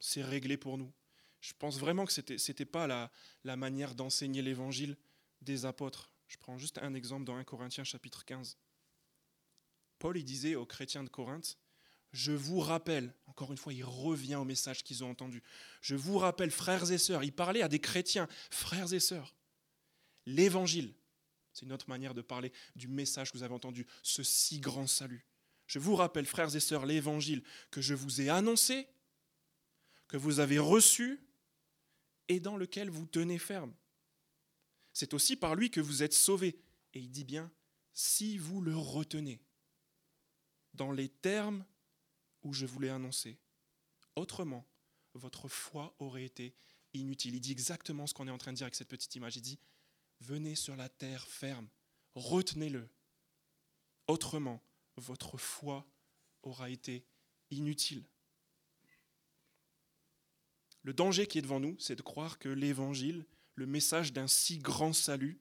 c'est 0.00 0.22
réglé 0.22 0.56
pour 0.56 0.76
nous. 0.76 0.92
Je 1.40 1.52
pense 1.58 1.78
vraiment 1.78 2.04
que 2.04 2.12
ce 2.12 2.20
n'était 2.20 2.64
pas 2.64 2.86
la, 2.86 3.10
la 3.44 3.56
manière 3.56 3.94
d'enseigner 3.94 4.42
l'évangile 4.42 4.96
des 5.42 5.64
apôtres. 5.64 6.10
Je 6.28 6.36
prends 6.38 6.58
juste 6.58 6.78
un 6.78 6.94
exemple 6.94 7.24
dans 7.24 7.36
1 7.36 7.44
Corinthiens 7.44 7.84
chapitre 7.84 8.24
15. 8.24 8.56
Paul 9.98 10.16
il 10.16 10.24
disait 10.24 10.54
aux 10.54 10.66
chrétiens 10.66 11.04
de 11.04 11.08
Corinthe, 11.08 11.58
je 12.12 12.30
vous 12.30 12.60
rappelle, 12.60 13.12
encore 13.26 13.50
une 13.50 13.58
fois, 13.58 13.72
il 13.72 13.84
revient 13.84 14.36
au 14.36 14.44
message 14.44 14.84
qu'ils 14.84 15.02
ont 15.02 15.10
entendu. 15.10 15.42
Je 15.80 15.96
vous 15.96 16.16
rappelle, 16.16 16.52
frères 16.52 16.92
et 16.92 16.98
sœurs, 16.98 17.24
il 17.24 17.32
parlait 17.32 17.62
à 17.62 17.68
des 17.68 17.80
chrétiens, 17.80 18.28
frères 18.50 18.92
et 18.92 19.00
sœurs. 19.00 19.34
L'évangile, 20.24 20.94
c'est 21.52 21.66
une 21.66 21.72
autre 21.72 21.88
manière 21.88 22.14
de 22.14 22.22
parler 22.22 22.52
du 22.76 22.86
message 22.86 23.32
que 23.32 23.38
vous 23.38 23.42
avez 23.42 23.54
entendu, 23.54 23.84
ce 24.02 24.22
si 24.22 24.60
grand 24.60 24.86
salut. 24.86 25.26
Je 25.66 25.80
vous 25.80 25.96
rappelle, 25.96 26.24
frères 26.24 26.54
et 26.54 26.60
sœurs, 26.60 26.86
l'évangile 26.86 27.42
que 27.72 27.80
je 27.80 27.94
vous 27.94 28.20
ai 28.20 28.28
annoncé, 28.28 28.86
que 30.06 30.16
vous 30.16 30.38
avez 30.38 30.60
reçu 30.60 31.20
et 32.28 32.38
dans 32.38 32.56
lequel 32.56 32.90
vous 32.90 33.06
tenez 33.06 33.38
ferme. 33.38 33.74
C'est 34.94 35.12
aussi 35.12 35.36
par 35.36 35.54
lui 35.54 35.70
que 35.70 35.80
vous 35.80 36.02
êtes 36.02 36.14
sauvés. 36.14 36.56
Et 36.94 37.00
il 37.00 37.10
dit 37.10 37.24
bien, 37.24 37.52
si 37.92 38.38
vous 38.38 38.62
le 38.62 38.76
retenez, 38.76 39.40
dans 40.74 40.92
les 40.92 41.08
termes 41.08 41.64
où 42.42 42.52
je 42.52 42.66
vous 42.66 42.80
l'ai 42.80 42.88
annoncé. 42.88 43.38
Autrement, 44.16 44.66
votre 45.14 45.48
foi 45.48 45.94
aurait 45.98 46.24
été 46.24 46.54
inutile. 46.92 47.34
Il 47.34 47.40
dit 47.40 47.52
exactement 47.52 48.06
ce 48.06 48.14
qu'on 48.14 48.28
est 48.28 48.32
en 48.32 48.38
train 48.38 48.52
de 48.52 48.56
dire 48.56 48.64
avec 48.64 48.74
cette 48.74 48.88
petite 48.88 49.14
image. 49.14 49.36
Il 49.36 49.42
dit, 49.42 49.58
venez 50.20 50.54
sur 50.54 50.76
la 50.76 50.88
terre 50.88 51.26
ferme, 51.26 51.68
retenez-le. 52.14 52.88
Autrement, 54.06 54.62
votre 54.96 55.38
foi 55.38 55.86
aura 56.42 56.70
été 56.70 57.04
inutile. 57.50 58.04
Le 60.82 60.92
danger 60.92 61.26
qui 61.26 61.38
est 61.38 61.42
devant 61.42 61.60
nous, 61.60 61.78
c'est 61.78 61.96
de 61.96 62.02
croire 62.02 62.38
que 62.38 62.50
l'évangile, 62.50 63.24
le 63.54 63.66
message 63.66 64.12
d'un 64.12 64.26
si 64.26 64.58
grand 64.58 64.92
salut, 64.92 65.40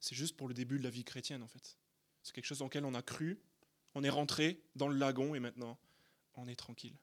c'est 0.00 0.14
juste 0.14 0.36
pour 0.36 0.48
le 0.48 0.54
début 0.54 0.78
de 0.78 0.84
la 0.84 0.90
vie 0.90 1.04
chrétienne 1.04 1.42
en 1.42 1.48
fait. 1.48 1.78
C'est 2.22 2.34
quelque 2.34 2.46
chose 2.46 2.58
dans 2.58 2.66
lequel 2.66 2.84
on 2.84 2.94
a 2.94 3.02
cru, 3.02 3.40
on 3.94 4.04
est 4.04 4.10
rentré 4.10 4.62
dans 4.74 4.88
le 4.88 4.96
lagon 4.96 5.34
et 5.34 5.40
maintenant 5.40 5.78
on 6.34 6.46
est 6.48 6.56
tranquille. 6.56 6.96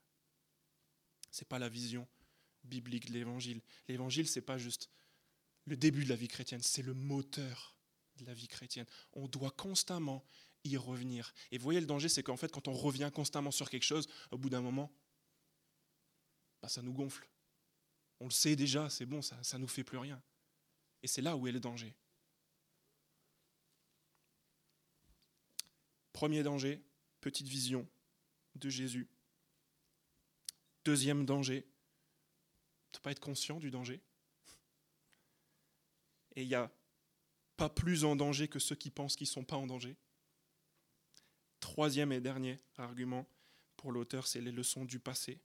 Ce 1.31 1.41
n'est 1.41 1.47
pas 1.47 1.59
la 1.59 1.69
vision 1.69 2.07
biblique 2.63 3.07
de 3.07 3.13
l'évangile. 3.13 3.61
L'évangile, 3.87 4.27
ce 4.27 4.39
n'est 4.39 4.45
pas 4.45 4.57
juste 4.57 4.89
le 5.65 5.75
début 5.75 6.03
de 6.03 6.09
la 6.09 6.15
vie 6.15 6.27
chrétienne, 6.27 6.61
c'est 6.61 6.83
le 6.83 6.93
moteur 6.93 7.75
de 8.17 8.25
la 8.25 8.33
vie 8.33 8.47
chrétienne. 8.47 8.85
On 9.13 9.27
doit 9.27 9.51
constamment 9.51 10.23
y 10.63 10.77
revenir. 10.77 11.33
Et 11.51 11.57
vous 11.57 11.63
voyez, 11.63 11.79
le 11.79 11.85
danger, 11.85 12.07
c'est 12.07 12.23
qu'en 12.23 12.37
fait, 12.37 12.51
quand 12.51 12.67
on 12.67 12.73
revient 12.73 13.11
constamment 13.13 13.51
sur 13.51 13.69
quelque 13.69 13.83
chose, 13.83 14.07
au 14.31 14.37
bout 14.37 14.49
d'un 14.49 14.61
moment, 14.61 14.91
bah, 16.61 16.69
ça 16.69 16.81
nous 16.81 16.93
gonfle. 16.93 17.27
On 18.19 18.25
le 18.25 18.31
sait 18.31 18.55
déjà, 18.55 18.89
c'est 18.89 19.05
bon, 19.05 19.21
ça 19.21 19.37
ne 19.53 19.57
nous 19.59 19.67
fait 19.67 19.83
plus 19.83 19.97
rien. 19.97 20.21
Et 21.03 21.07
c'est 21.07 21.21
là 21.21 21.35
où 21.35 21.47
est 21.47 21.51
le 21.51 21.59
danger. 21.59 21.93
Premier 26.13 26.43
danger, 26.43 26.81
petite 27.19 27.47
vision 27.47 27.87
de 28.55 28.69
Jésus. 28.69 29.07
Deuxième 30.85 31.25
danger, 31.25 31.67
ne 32.93 32.99
pas 32.99 33.11
être 33.11 33.19
conscient 33.19 33.59
du 33.59 33.69
danger. 33.69 34.01
Et 36.35 36.43
il 36.43 36.47
n'y 36.47 36.55
a 36.55 36.71
pas 37.57 37.69
plus 37.69 38.03
en 38.03 38.15
danger 38.15 38.47
que 38.47 38.59
ceux 38.59 38.75
qui 38.75 38.89
pensent 38.89 39.15
qu'ils 39.15 39.27
ne 39.27 39.33
sont 39.33 39.43
pas 39.43 39.57
en 39.57 39.67
danger. 39.67 39.95
Troisième 41.59 42.11
et 42.11 42.21
dernier 42.21 42.59
argument 42.77 43.27
pour 43.77 43.91
l'auteur, 43.91 44.27
c'est 44.27 44.41
les 44.41 44.51
leçons 44.51 44.85
du 44.85 44.99
passé, 44.99 45.39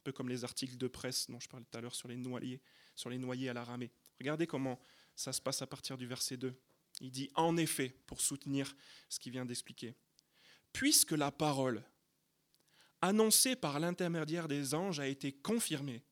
un 0.00 0.02
peu 0.04 0.12
comme 0.12 0.30
les 0.30 0.44
articles 0.44 0.78
de 0.78 0.88
presse 0.88 1.28
dont 1.28 1.38
je 1.40 1.48
parlais 1.48 1.66
tout 1.70 1.76
à 1.76 1.80
l'heure 1.82 1.94
sur 1.94 2.08
les 2.08 2.16
noyés, 2.16 2.62
sur 2.96 3.10
les 3.10 3.48
à 3.48 3.52
la 3.52 3.64
ramée. 3.64 3.90
Regardez 4.18 4.46
comment 4.46 4.80
ça 5.14 5.32
se 5.32 5.42
passe 5.42 5.60
à 5.60 5.66
partir 5.66 5.98
du 5.98 6.06
verset 6.06 6.38
2. 6.38 6.58
Il 7.00 7.10
dit 7.10 7.30
en 7.34 7.58
effet, 7.58 7.94
pour 8.06 8.22
soutenir 8.22 8.74
ce 9.10 9.18
qu'il 9.18 9.32
vient 9.32 9.44
d'expliquer, 9.44 9.94
puisque 10.72 11.12
la 11.12 11.30
parole 11.30 11.84
annoncé 13.02 13.56
par 13.56 13.78
l'intermédiaire 13.78 14.48
des 14.48 14.74
anges 14.74 15.00
a 15.00 15.06
été 15.06 15.32
confirmé, 15.32 16.02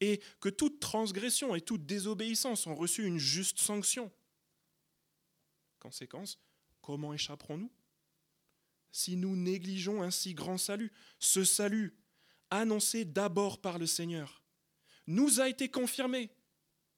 et 0.00 0.20
que 0.40 0.48
toute 0.48 0.80
transgression 0.80 1.54
et 1.54 1.60
toute 1.60 1.86
désobéissance 1.86 2.66
ont 2.66 2.74
reçu 2.74 3.06
une 3.06 3.18
juste 3.18 3.60
sanction. 3.60 4.12
Conséquence, 5.78 6.38
comment 6.82 7.14
échapperons-nous? 7.14 7.70
Si 8.90 9.16
nous 9.16 9.36
négligeons 9.36 10.02
un 10.02 10.10
si 10.10 10.34
grand 10.34 10.58
salut, 10.58 10.92
ce 11.18 11.44
salut, 11.44 11.96
annoncé 12.50 13.04
d'abord 13.04 13.60
par 13.60 13.78
le 13.78 13.86
Seigneur, 13.86 14.42
nous 15.06 15.40
a 15.40 15.48
été 15.48 15.68
confirmé 15.68 16.30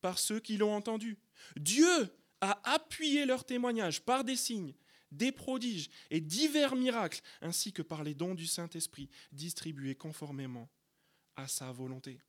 par 0.00 0.18
ceux 0.18 0.40
qui 0.40 0.56
l'ont 0.56 0.74
entendu. 0.74 1.18
Dieu 1.56 2.14
a 2.40 2.60
appuyé 2.74 3.26
leur 3.26 3.44
témoignage 3.44 4.02
par 4.02 4.24
des 4.24 4.36
signes 4.36 4.74
des 5.10 5.32
prodiges 5.32 5.90
et 6.10 6.20
divers 6.20 6.76
miracles, 6.76 7.22
ainsi 7.40 7.72
que 7.72 7.82
par 7.82 8.04
les 8.04 8.14
dons 8.14 8.34
du 8.34 8.46
Saint-Esprit 8.46 9.08
distribués 9.32 9.94
conformément 9.94 10.68
à 11.36 11.48
sa 11.48 11.72
volonté. 11.72 12.20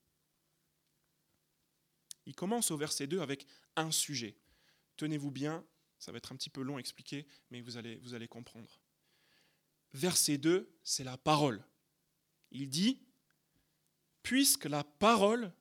Il 2.25 2.35
commence 2.35 2.71
au 2.71 2.77
verset 2.77 3.07
2 3.07 3.21
avec 3.21 3.47
un 3.75 3.91
sujet. 3.91 4.37
Tenez-vous 4.97 5.31
bien, 5.31 5.65
ça 5.97 6.11
va 6.11 6.17
être 6.17 6.31
un 6.31 6.35
petit 6.35 6.49
peu 6.49 6.61
long 6.61 6.77
à 6.77 6.79
expliquer, 6.79 7.25
mais 7.49 7.61
vous 7.61 7.77
allez, 7.77 7.97
vous 7.97 8.13
allez 8.13 8.27
comprendre. 8.27 8.79
Verset 9.93 10.37
2, 10.37 10.71
c'est 10.83 11.03
la 11.03 11.17
parole. 11.17 11.63
Il 12.51 12.69
dit, 12.69 13.01
puisque 14.23 14.65
la 14.65 14.83
parole, 14.83 15.51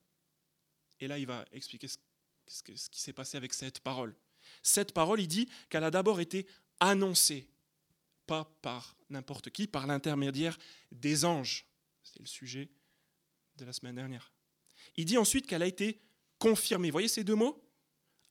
et 1.00 1.08
là 1.08 1.18
il 1.18 1.26
va 1.26 1.44
expliquer 1.52 1.88
ce, 1.88 1.98
qui 2.62 3.00
s'est 3.00 3.12
passé 3.12 3.36
avec 3.36 3.54
cette 3.54 3.80
parole. 3.80 4.14
Cette 4.62 4.92
parole, 4.92 5.20
il 5.20 5.28
dit 5.28 5.48
qu'elle 5.68 5.84
a 5.84 5.90
d'abord 5.90 6.20
été 6.20 6.46
annoncée, 6.80 7.48
pas 8.26 8.44
par 8.62 8.96
n'importe 9.10 9.50
qui, 9.50 9.66
par 9.66 9.86
l'intermédiaire 9.86 10.58
des 10.92 11.24
anges. 11.24 11.66
C'est 12.02 12.20
le 12.20 12.26
sujet 12.26 12.68
de 13.56 13.64
la 13.64 13.72
semaine 13.72 13.96
dernière. 13.96 14.32
Il 14.96 15.04
dit 15.04 15.18
ensuite 15.18 15.46
qu'elle 15.46 15.62
a 15.62 15.66
été 15.66 16.00
confirmée. 16.38 16.88
Vous 16.88 16.92
voyez 16.92 17.08
ces 17.08 17.24
deux 17.24 17.34
mots? 17.34 17.62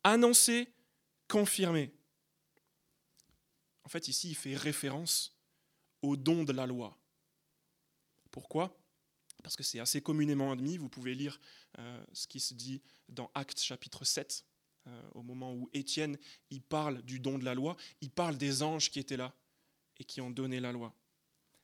Annoncée, 0.04 0.74
confirmée. 1.28 1.94
En 3.84 3.90
fait, 3.90 4.08
ici, 4.08 4.30
il 4.30 4.36
fait 4.36 4.56
référence 4.56 5.36
au 6.02 6.16
don 6.16 6.44
de 6.44 6.54
la 6.54 6.66
loi. 6.66 6.98
Pourquoi? 8.32 8.78
Parce 9.44 9.56
que 9.56 9.64
c'est 9.64 9.80
assez 9.80 10.02
communément 10.02 10.52
admis. 10.52 10.78
Vous 10.78 10.90
pouvez 10.90 11.16
lire 11.16 11.40
euh, 11.80 12.04
ce 12.14 12.28
qui 12.28 12.40
se 12.40 12.54
dit 12.54 12.82
dans 13.10 13.32
Actes 13.34 13.60
chapitre 13.60 14.04
7, 14.04 14.46
euh, 14.88 15.10
au 15.14 15.22
moment 15.22 15.54
où 15.54 15.70
Étienne 15.74 16.18
il 16.50 16.62
parle 16.62 17.02
du 17.04 17.20
don 17.20 17.38
de 17.38 17.46
la 17.46 17.54
loi, 17.54 17.76
il 18.02 18.10
parle 18.10 18.38
des 18.38 18.64
anges 18.64 18.90
qui 18.90 19.00
étaient 19.00 19.18
là 19.18 19.34
et 20.00 20.04
qui 20.04 20.22
ont 20.22 20.32
donné 20.32 20.60
la 20.60 20.72
loi. 20.72 20.94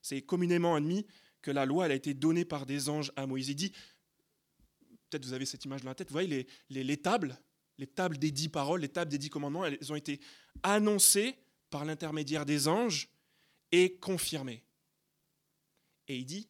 C'est 0.01 0.21
communément 0.21 0.75
admis 0.75 1.05
que 1.41 1.51
la 1.51 1.65
loi 1.65 1.85
elle 1.85 1.91
a 1.91 1.95
été 1.95 2.13
donnée 2.13 2.45
par 2.45 2.65
des 2.65 2.89
anges 2.89 3.11
à 3.15 3.25
Moïse. 3.25 3.49
Il 3.49 3.55
dit, 3.55 3.71
peut-être 5.09 5.25
vous 5.25 5.33
avez 5.33 5.45
cette 5.45 5.65
image 5.65 5.81
dans 5.81 5.89
la 5.89 5.95
tête, 5.95 6.09
vous 6.09 6.13
voyez 6.13 6.47
les, 6.69 6.83
les, 6.83 6.97
tables 6.97 7.37
les 7.77 7.87
tables 7.87 8.17
des 8.17 8.31
dix 8.31 8.49
paroles, 8.49 8.81
les 8.81 8.89
tables 8.89 9.11
des 9.11 9.17
dix 9.17 9.29
commandements, 9.29 9.65
elles 9.65 9.91
ont 9.91 9.95
été 9.95 10.19
annoncées 10.61 11.37
par 11.69 11.85
l'intermédiaire 11.85 12.45
des 12.45 12.67
anges 12.67 13.09
et 13.71 13.95
confirmées. 13.97 14.63
Et 16.07 16.17
il 16.17 16.25
dit, 16.25 16.47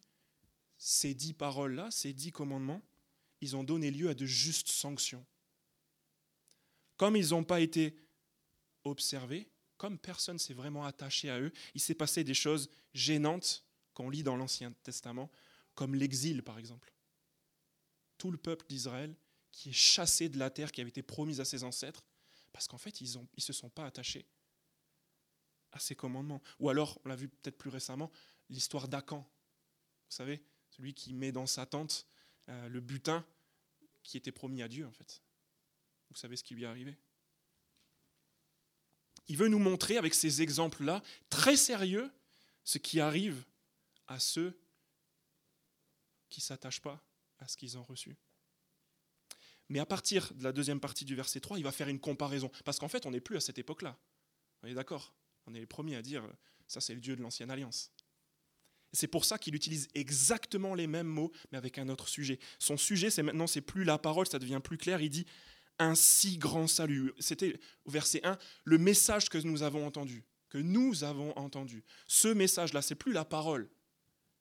ces 0.86 1.14
dix 1.14 1.32
paroles-là, 1.32 1.90
ces 1.92 2.12
dix 2.12 2.34
commandements, 2.34 2.82
ils 3.40 3.56
ont 3.56 3.64
donné 3.64 3.90
lieu 3.90 4.10
à 4.10 4.14
de 4.14 4.26
justes 4.26 4.68
sanctions. 4.68 5.26
Comme 6.98 7.16
ils 7.16 7.30
n'ont 7.30 7.46
pas 7.46 7.62
été 7.62 7.96
observés, 8.84 9.50
comme 9.78 9.98
personne 9.98 10.38
s'est 10.38 10.54
vraiment 10.54 10.86
attaché 10.86 11.30
à 11.30 11.40
eux, 11.40 11.54
il 11.74 11.80
s'est 11.80 11.96
passé 11.96 12.26
des 12.26 12.34
choses 12.34 12.70
gênantes 12.94 13.64
qu'on 13.94 14.10
lit 14.10 14.24
dans 14.24 14.36
l'Ancien 14.36 14.74
Testament, 14.84 15.32
comme 15.74 15.96
l'exil 15.96 16.44
par 16.44 16.60
exemple. 16.60 16.92
Tout 18.18 18.30
le 18.30 18.38
peuple 18.38 18.66
d'Israël 18.68 19.16
qui 19.54 19.70
est 19.70 19.74
chassé 19.74 20.28
de 20.28 20.38
la 20.38 20.50
terre 20.50 20.74
qui 20.74 20.82
avait 20.82 20.90
été 20.90 21.02
promise 21.02 21.40
à 21.40 21.46
ses 21.46 21.64
ancêtres, 21.64 22.04
parce 22.52 22.68
qu'en 22.68 22.78
fait, 22.78 23.00
ils 23.00 23.18
ne 23.18 23.42
se 23.42 23.54
sont 23.54 23.70
pas 23.70 23.86
attachés 23.86 24.26
à 25.72 25.80
ces 25.80 25.96
commandements. 25.96 26.42
Ou 26.60 26.70
alors, 26.70 27.00
on 27.06 27.10
l'a 27.10 27.16
vu 27.16 27.30
peut-être 27.30 27.58
plus 27.58 27.70
récemment, 27.70 28.12
l'histoire 28.50 28.90
d'Acan. 28.90 29.20
Vous 29.20 30.16
savez, 30.16 30.44
celui 30.76 30.94
qui 30.94 31.14
met 31.14 31.32
dans 31.32 31.46
sa 31.46 31.66
tente 31.66 32.08
euh, 32.50 32.70
le 32.70 32.80
butin 32.80 33.26
qui 34.02 34.18
était 34.18 34.32
promis 34.32 34.62
à 34.62 34.68
Dieu, 34.68 34.86
en 34.86 34.92
fait. 34.92 35.22
Vous 36.10 36.16
savez 36.16 36.36
ce 36.36 36.44
qui 36.44 36.56
lui 36.56 36.64
est 36.64 36.68
arrivé? 36.68 36.98
Il 39.28 39.38
veut 39.38 39.48
nous 39.48 39.60
montrer 39.60 39.98
avec 39.98 40.14
ces 40.14 40.42
exemples-là, 40.42 41.02
très 41.30 41.56
sérieux, 41.56 42.12
ce 42.64 42.78
qui 42.78 43.00
arrive 43.00 43.46
à 44.08 44.20
ceux 44.20 44.60
qui 46.30 46.42
ne 46.42 46.44
s'attachent 46.44 46.82
pas 46.82 47.02
à 47.40 47.48
ce 47.48 47.56
qu'ils 47.56 47.78
ont 47.78 47.84
reçu. 47.84 48.18
Mais 49.70 49.80
à 49.80 49.86
partir 49.86 50.34
de 50.34 50.44
la 50.44 50.52
deuxième 50.52 50.80
partie 50.80 51.06
du 51.06 51.16
verset 51.16 51.40
3, 51.40 51.58
il 51.58 51.64
va 51.64 51.72
faire 51.72 51.88
une 51.88 52.00
comparaison. 52.00 52.52
Parce 52.66 52.80
qu'en 52.80 52.90
fait, 52.90 53.06
on 53.06 53.12
n'est 53.12 53.22
plus 53.22 53.38
à 53.38 53.42
cette 53.42 53.58
époque-là. 53.58 53.98
On 54.62 54.68
est 54.68 54.74
d'accord? 54.74 55.14
On 55.46 55.54
est 55.54 55.60
les 55.60 55.66
premiers 55.66 55.96
à 55.96 56.02
dire, 56.02 56.28
ça 56.68 56.82
c'est 56.82 56.94
le 56.94 57.02
Dieu 57.02 57.16
de 57.16 57.22
l'ancienne 57.22 57.52
alliance. 57.52 57.92
C'est 58.94 59.08
pour 59.08 59.26
ça 59.26 59.40
qu'il 59.40 59.56
utilise 59.56 59.88
exactement 59.96 60.76
les 60.76 60.88
mêmes 60.88 61.08
mots, 61.08 61.32
mais 61.52 61.58
avec 61.58 61.80
un 61.80 61.90
autre 61.90 62.08
sujet. 62.08 62.40
Son 62.60 62.78
sujet, 62.78 63.10
c'est 63.10 63.24
maintenant, 63.24 63.48
c'est 63.48 63.62
plus 63.62 63.84
la 63.84 63.98
parole, 63.98 64.28
ça 64.28 64.40
devient 64.40 64.62
plus 64.64 64.78
clair. 64.78 65.02
Il 65.02 65.10
dit 65.10 65.26
un 65.80 65.96
si 65.96 66.38
grand 66.38 66.68
salut. 66.68 67.12
C'était 67.20 67.60
au 67.86 67.92
verset 67.92 68.22
1, 68.24 68.38
le 68.64 68.78
message 68.78 69.30
que 69.30 69.40
nous 69.40 69.64
avons 69.64 69.86
entendu, 69.86 70.24
que 70.50 70.60
nous 70.60 71.04
avons 71.04 71.36
entendu. 71.38 71.84
Ce 72.06 72.28
message-là, 72.28 72.84
c'est 72.84 72.96
plus 72.96 73.14
la 73.14 73.26
parole, 73.26 73.68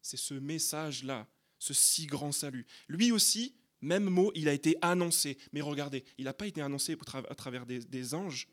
c'est 0.02 0.18
ce 0.18 0.34
message-là, 0.34 1.26
ce 1.58 1.72
si 1.72 2.06
grand 2.06 2.32
salut. 2.32 2.66
Lui 2.88 3.10
aussi, 3.10 3.54
même 3.80 4.04
mot, 4.04 4.32
il 4.34 4.48
a 4.48 4.52
été 4.52 4.76
annoncé. 4.82 5.38
Mais 5.52 5.62
regardez, 5.62 6.04
il 6.18 6.26
n'a 6.26 6.34
pas 6.34 6.46
été 6.46 6.60
annoncé 6.60 6.96
à 7.28 7.34
travers 7.34 7.64
des, 7.64 7.80
des 7.80 8.14
anges, 8.14 8.48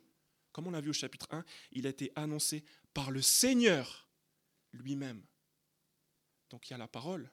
comme 0.53 0.67
on 0.67 0.71
l'a 0.71 0.81
vu 0.81 0.89
au 0.89 0.93
chapitre 0.93 1.27
1, 1.31 1.43
il 1.73 1.85
a 1.85 1.89
été 1.89 2.11
annoncé 2.15 2.63
par 2.93 3.11
le 3.11 3.21
Seigneur 3.21 4.09
lui-même. 4.71 5.21
Donc 6.49 6.69
il 6.69 6.71
y 6.71 6.73
a 6.73 6.77
la 6.77 6.87
parole 6.87 7.31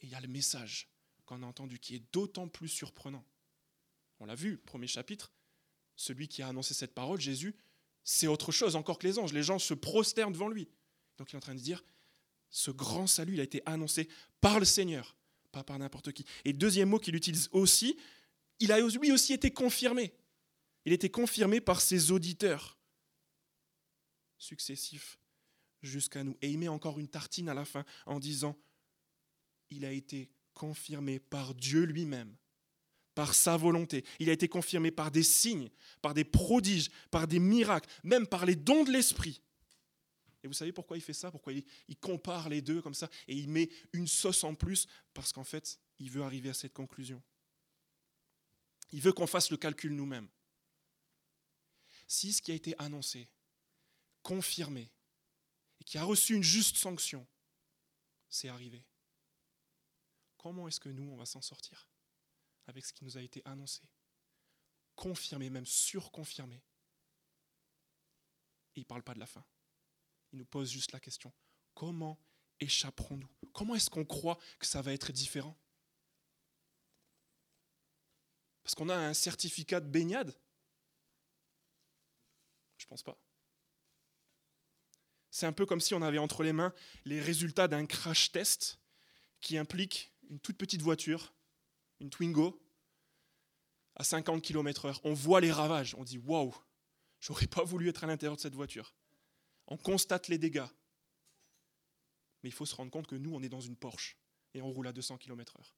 et 0.00 0.06
il 0.06 0.10
y 0.10 0.14
a 0.14 0.20
le 0.20 0.28
message 0.28 0.88
qu'on 1.26 1.42
a 1.42 1.46
entendu 1.46 1.78
qui 1.78 1.94
est 1.94 2.12
d'autant 2.12 2.48
plus 2.48 2.68
surprenant. 2.68 3.24
On 4.20 4.26
l'a 4.26 4.34
vu, 4.34 4.58
premier 4.58 4.86
chapitre, 4.86 5.32
celui 5.96 6.28
qui 6.28 6.42
a 6.42 6.48
annoncé 6.48 6.74
cette 6.74 6.94
parole, 6.94 7.20
Jésus, 7.20 7.54
c'est 8.04 8.26
autre 8.26 8.52
chose 8.52 8.76
encore 8.76 8.98
que 8.98 9.06
les 9.06 9.18
anges. 9.18 9.32
Les 9.32 9.42
gens 9.42 9.58
se 9.58 9.74
prosternent 9.74 10.32
devant 10.32 10.48
lui. 10.48 10.68
Donc 11.18 11.30
il 11.30 11.34
est 11.34 11.36
en 11.36 11.40
train 11.40 11.54
de 11.54 11.60
dire, 11.60 11.84
ce 12.50 12.70
grand 12.70 13.06
salut, 13.06 13.34
il 13.34 13.40
a 13.40 13.44
été 13.44 13.62
annoncé 13.66 14.08
par 14.40 14.58
le 14.58 14.64
Seigneur, 14.64 15.16
pas 15.52 15.64
par 15.64 15.78
n'importe 15.78 16.12
qui. 16.12 16.24
Et 16.44 16.52
deuxième 16.52 16.88
mot 16.88 16.98
qu'il 16.98 17.14
utilise 17.14 17.48
aussi, 17.52 17.98
il 18.60 18.72
a 18.72 18.80
lui 18.80 19.12
aussi 19.12 19.32
été 19.32 19.50
confirmé. 19.50 20.14
Il 20.84 20.92
a 20.92 20.94
été 20.94 21.10
confirmé 21.10 21.60
par 21.60 21.80
ses 21.80 22.10
auditeurs 22.10 22.78
successifs 24.38 25.18
jusqu'à 25.82 26.24
nous. 26.24 26.36
Et 26.42 26.50
il 26.50 26.58
met 26.58 26.68
encore 26.68 26.98
une 26.98 27.08
tartine 27.08 27.48
à 27.48 27.54
la 27.54 27.64
fin 27.64 27.84
en 28.06 28.18
disant, 28.18 28.56
il 29.70 29.84
a 29.84 29.92
été 29.92 30.30
confirmé 30.54 31.18
par 31.18 31.54
Dieu 31.54 31.84
lui-même 31.84 32.36
par 33.18 33.34
sa 33.34 33.56
volonté. 33.56 34.04
Il 34.20 34.30
a 34.30 34.32
été 34.32 34.46
confirmé 34.46 34.92
par 34.92 35.10
des 35.10 35.24
signes, 35.24 35.70
par 36.02 36.14
des 36.14 36.22
prodiges, 36.22 36.88
par 37.10 37.26
des 37.26 37.40
miracles, 37.40 37.90
même 38.04 38.28
par 38.28 38.46
les 38.46 38.54
dons 38.54 38.84
de 38.84 38.92
l'Esprit. 38.92 39.42
Et 40.44 40.46
vous 40.46 40.52
savez 40.52 40.70
pourquoi 40.70 40.96
il 40.96 41.00
fait 41.00 41.12
ça? 41.12 41.32
Pourquoi 41.32 41.52
il, 41.52 41.64
compare 41.96 42.48
les 42.48 42.62
deux 42.62 42.80
comme 42.80 42.94
ça? 42.94 43.10
Et 43.26 43.34
il 43.34 43.48
met 43.48 43.70
une 43.92 44.06
sauce 44.06 44.44
en 44.44 44.54
plus 44.54 44.86
Parce 45.14 45.32
qu'en 45.32 45.42
fait, 45.42 45.80
il 45.98 46.12
veut 46.12 46.22
arriver 46.22 46.50
à 46.50 46.54
cette 46.54 46.72
conclusion. 46.72 47.20
Il 48.92 49.00
veut 49.00 49.12
qu'on 49.12 49.26
fasse 49.26 49.50
le 49.50 49.56
calcul 49.56 49.96
nous-mêmes. 49.96 50.28
Si 52.06 52.32
ce 52.32 52.40
qui 52.40 52.52
a 52.52 52.54
été 52.54 52.76
annoncé, 52.78 53.28
confirmé, 54.22 54.92
qui 55.88 55.96
a 55.96 56.04
reçu 56.04 56.34
une 56.34 56.42
juste 56.42 56.76
sanction, 56.76 57.26
c'est 58.28 58.50
arrivé, 58.50 58.84
comment 60.36 60.68
est-ce 60.68 60.80
que 60.80 60.90
nous, 60.90 61.10
on 61.10 61.16
va 61.16 61.24
s'en 61.24 61.40
sortir 61.40 61.88
avec 62.66 62.84
ce 62.84 62.92
qui 62.92 63.04
nous 63.04 63.16
a 63.16 63.22
été 63.22 63.40
annoncé, 63.46 63.80
confirmé, 64.96 65.48
même 65.48 65.64
surconfirmé? 65.64 66.56
Et 68.74 68.80
il 68.80 68.82
ne 68.82 68.86
parle 68.86 69.02
pas 69.02 69.14
de 69.14 69.18
la 69.18 69.26
fin. 69.26 69.42
Il 70.32 70.38
nous 70.38 70.44
pose 70.44 70.70
juste 70.70 70.92
la 70.92 71.00
question, 71.00 71.32
comment 71.72 72.20
échapperons-nous? 72.60 73.30
Comment 73.54 73.74
est-ce 73.74 73.88
qu'on 73.88 74.04
croit 74.04 74.38
que 74.58 74.66
ça 74.66 74.82
va 74.82 74.92
être 74.92 75.10
différent? 75.10 75.56
Parce 78.62 78.74
qu'on 78.74 78.90
a 78.90 78.94
un 78.94 79.14
certificat 79.14 79.80
de 79.80 79.88
baignade? 79.88 80.38
Je 82.76 82.84
ne 82.84 82.88
pense 82.90 83.02
pas. 83.02 83.18
C'est 85.30 85.46
un 85.46 85.52
peu 85.52 85.66
comme 85.66 85.80
si 85.80 85.94
on 85.94 86.02
avait 86.02 86.18
entre 86.18 86.42
les 86.42 86.52
mains 86.52 86.72
les 87.04 87.20
résultats 87.20 87.68
d'un 87.68 87.86
crash 87.86 88.32
test 88.32 88.78
qui 89.40 89.58
implique 89.58 90.12
une 90.30 90.40
toute 90.40 90.56
petite 90.58 90.82
voiture 90.82 91.32
une 92.00 92.10
Twingo, 92.10 92.60
à 93.96 94.04
50 94.04 94.42
km/h. 94.42 95.00
On 95.04 95.14
voit 95.14 95.40
les 95.40 95.52
ravages. 95.52 95.94
On 95.96 96.04
dit 96.04 96.18
waouh, 96.18 96.54
j'aurais 97.20 97.46
pas 97.46 97.64
voulu 97.64 97.88
être 97.88 98.04
à 98.04 98.06
l'intérieur 98.06 98.36
de 98.36 98.40
cette 98.40 98.54
voiture. 98.54 98.94
On 99.66 99.76
constate 99.76 100.28
les 100.28 100.38
dégâts. 100.38 100.66
Mais 102.42 102.50
il 102.50 102.52
faut 102.52 102.66
se 102.66 102.74
rendre 102.74 102.90
compte 102.90 103.08
que 103.08 103.16
nous, 103.16 103.34
on 103.34 103.42
est 103.42 103.48
dans 103.48 103.60
une 103.60 103.76
Porsche 103.76 104.16
et 104.54 104.62
on 104.62 104.70
roule 104.70 104.86
à 104.86 104.92
200 104.92 105.18
km/h. 105.18 105.74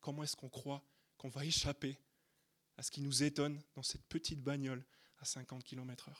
Comment 0.00 0.24
est-ce 0.24 0.36
qu'on 0.36 0.48
croit 0.48 0.84
qu'on 1.16 1.28
va 1.28 1.44
échapper 1.44 1.98
à 2.76 2.82
ce 2.82 2.90
qui 2.90 3.00
nous 3.00 3.22
étonne 3.22 3.62
dans 3.74 3.82
cette 3.82 4.04
petite 4.06 4.42
bagnole 4.42 4.84
à 5.18 5.24
50 5.24 5.64
km/h 5.64 6.12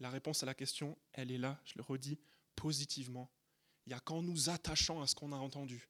La 0.00 0.10
réponse 0.10 0.42
à 0.42 0.46
la 0.46 0.54
question, 0.54 0.98
elle 1.12 1.30
est 1.30 1.38
là, 1.38 1.60
je 1.64 1.74
le 1.76 1.82
redis, 1.82 2.18
positivement. 2.54 3.30
Il 3.86 3.90
n'y 3.90 3.94
a 3.94 4.00
qu'en 4.00 4.22
nous 4.22 4.50
attachant 4.50 5.00
à 5.00 5.06
ce 5.06 5.14
qu'on 5.14 5.32
a 5.32 5.36
entendu 5.36 5.88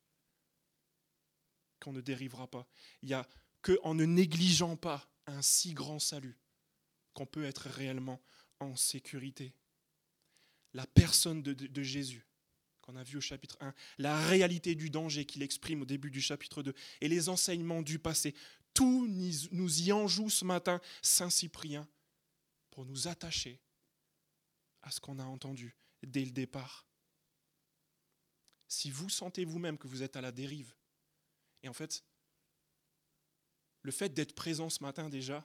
qu'on 1.80 1.92
ne 1.92 2.00
dérivera 2.00 2.46
pas. 2.46 2.66
Il 3.02 3.08
n'y 3.08 3.14
a 3.14 3.28
qu'en 3.62 3.94
ne 3.94 4.04
négligeant 4.04 4.76
pas 4.76 5.08
un 5.26 5.42
si 5.42 5.74
grand 5.74 5.98
salut 5.98 6.38
qu'on 7.14 7.26
peut 7.26 7.44
être 7.44 7.68
réellement 7.68 8.20
en 8.60 8.76
sécurité. 8.76 9.54
La 10.74 10.86
personne 10.86 11.42
de, 11.42 11.82
Jésus, 11.82 12.26
qu'on 12.82 12.96
a 12.96 13.02
vu 13.02 13.16
au 13.16 13.20
chapitre 13.20 13.56
1, 13.60 13.74
la 13.98 14.26
réalité 14.26 14.74
du 14.74 14.90
danger 14.90 15.24
qu'il 15.24 15.42
exprime 15.42 15.82
au 15.82 15.86
début 15.86 16.10
du 16.10 16.20
chapitre 16.20 16.62
2, 16.62 16.74
et 17.00 17.08
les 17.08 17.28
enseignements 17.28 17.82
du 17.82 17.98
passé, 17.98 18.34
tout 18.74 19.06
nous 19.08 19.82
y 19.82 19.92
en 19.92 20.06
joue 20.06 20.28
ce 20.28 20.44
matin, 20.44 20.80
Saint 21.00 21.30
Cyprien, 21.30 21.88
pour 22.70 22.84
nous 22.84 23.08
attacher 23.08 23.58
à 24.86 24.90
ce 24.92 25.00
qu'on 25.00 25.18
a 25.18 25.24
entendu 25.24 25.76
dès 26.04 26.24
le 26.24 26.30
départ. 26.30 26.86
Si 28.68 28.88
vous 28.88 29.08
sentez 29.08 29.44
vous-même 29.44 29.78
que 29.78 29.88
vous 29.88 30.04
êtes 30.04 30.14
à 30.14 30.20
la 30.20 30.30
dérive, 30.30 30.74
et 31.64 31.68
en 31.68 31.72
fait, 31.72 32.04
le 33.82 33.90
fait 33.90 34.10
d'être 34.10 34.34
présent 34.34 34.70
ce 34.70 34.82
matin 34.84 35.08
déjà, 35.08 35.44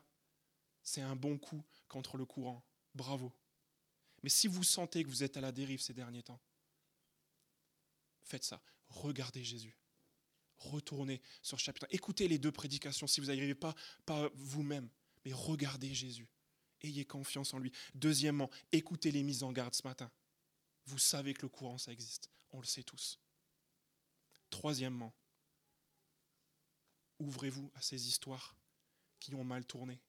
c'est 0.84 1.02
un 1.02 1.16
bon 1.16 1.40
coup 1.40 1.64
contre 1.88 2.18
le 2.18 2.26
courant. 2.26 2.64
Bravo. 2.94 3.34
Mais 4.22 4.30
si 4.30 4.48
vous 4.48 4.64
sentez 4.64 5.04
que 5.04 5.10
vous 5.10 5.24
êtes 5.24 5.38
à 5.38 5.42
la 5.42 5.52
dérive 5.52 5.82
ces 5.82 5.94
derniers 5.94 6.24
temps, 6.24 6.40
faites 8.22 8.44
ça. 8.44 8.62
Regardez 8.90 9.44
Jésus. 9.44 9.76
Retournez 10.58 11.20
sur 11.42 11.58
le 11.58 11.62
chapitre. 11.62 11.88
Écoutez 11.90 12.28
les 12.28 12.38
deux 12.38 12.52
prédications 12.52 13.08
si 13.08 13.20
vous 13.22 13.28
n'y 13.28 13.38
arrivez 13.38 13.56
pas, 13.56 13.74
pas 14.06 14.30
vous-même, 14.36 14.88
mais 15.26 15.34
regardez 15.34 15.96
Jésus. 15.96 16.30
Ayez 16.84 17.06
confiance 17.06 17.54
en 17.54 17.60
lui. 17.60 17.72
Deuxièmement, 17.94 18.50
écoutez 18.72 19.12
les 19.12 19.24
mises 19.24 19.44
en 19.44 19.52
garde 19.52 19.74
ce 19.74 19.88
matin. 19.88 20.12
Vous 20.86 20.98
savez 20.98 21.34
que 21.34 21.44
le 21.44 21.50
courant, 21.50 21.78
ça 21.78 21.92
existe. 21.92 22.30
On 22.52 22.60
le 22.60 22.66
sait 22.66 22.84
tous. 22.84 23.20
Troisièmement, 24.50 25.14
ouvrez-vous 27.20 27.72
à 27.76 27.82
ces 27.82 28.08
histoires 28.08 28.56
qui 29.20 29.34
ont 29.36 29.44
mal 29.44 29.66
tourné. 29.66 30.02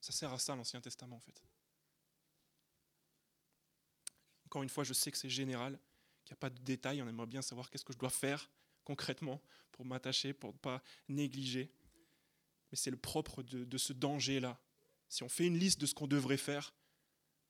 Ça 0.00 0.12
sert 0.12 0.32
à 0.32 0.38
ça 0.38 0.56
l'Ancien 0.56 0.80
Testament 0.80 1.16
en 1.16 1.20
fait. 1.20 1.42
Encore 4.46 4.62
une 4.62 4.68
fois, 4.68 4.84
je 4.84 4.94
sais 4.94 5.10
que 5.10 5.18
c'est 5.18 5.28
général, 5.28 5.78
qu'il 6.24 6.32
n'y 6.32 6.38
a 6.38 6.40
pas 6.40 6.50
de 6.50 6.58
détails, 6.60 7.02
on 7.02 7.08
aimerait 7.08 7.26
bien 7.26 7.42
savoir 7.42 7.70
qu'est-ce 7.70 7.84
que 7.84 7.92
je 7.92 7.98
dois 7.98 8.10
faire 8.10 8.50
concrètement 8.84 9.40
pour 9.70 9.84
m'attacher, 9.84 10.32
pour 10.32 10.52
ne 10.52 10.58
pas 10.58 10.82
négliger. 11.08 11.70
Mais 12.70 12.76
c'est 12.76 12.90
le 12.90 12.96
propre 12.96 13.42
de, 13.42 13.64
de 13.64 13.78
ce 13.78 13.92
danger-là. 13.92 14.58
Si 15.10 15.24
on 15.24 15.28
fait 15.28 15.46
une 15.46 15.58
liste 15.58 15.80
de 15.80 15.86
ce 15.86 15.94
qu'on 15.94 16.06
devrait 16.06 16.36
faire, 16.36 16.72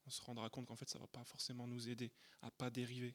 on 0.07 0.11
se 0.11 0.23
rendra 0.23 0.49
compte 0.49 0.67
qu'en 0.67 0.77
fait, 0.77 0.89
ça 0.89 0.99
ne 0.99 1.05
va 1.05 1.09
pas 1.09 1.23
forcément 1.25 1.67
nous 1.67 1.91
aider 1.91 2.11
à 2.41 2.51
pas 2.51 2.71
dériver. 2.71 3.15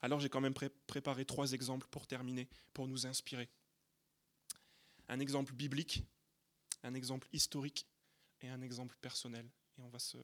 Alors 0.00 0.18
j'ai 0.18 0.30
quand 0.30 0.40
même 0.40 0.54
préparé 0.54 1.26
trois 1.26 1.52
exemples 1.52 1.86
pour 1.88 2.06
terminer, 2.06 2.48
pour 2.72 2.88
nous 2.88 3.06
inspirer. 3.06 3.50
Un 5.08 5.20
exemple 5.20 5.52
biblique, 5.52 6.02
un 6.82 6.94
exemple 6.94 7.28
historique 7.32 7.86
et 8.40 8.48
un 8.48 8.62
exemple 8.62 8.96
personnel. 9.02 9.46
Et 9.78 9.82
on 9.82 9.88
va 9.88 9.98
se 9.98 10.16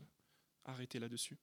arrêter 0.65 0.99
là-dessus. 0.99 1.37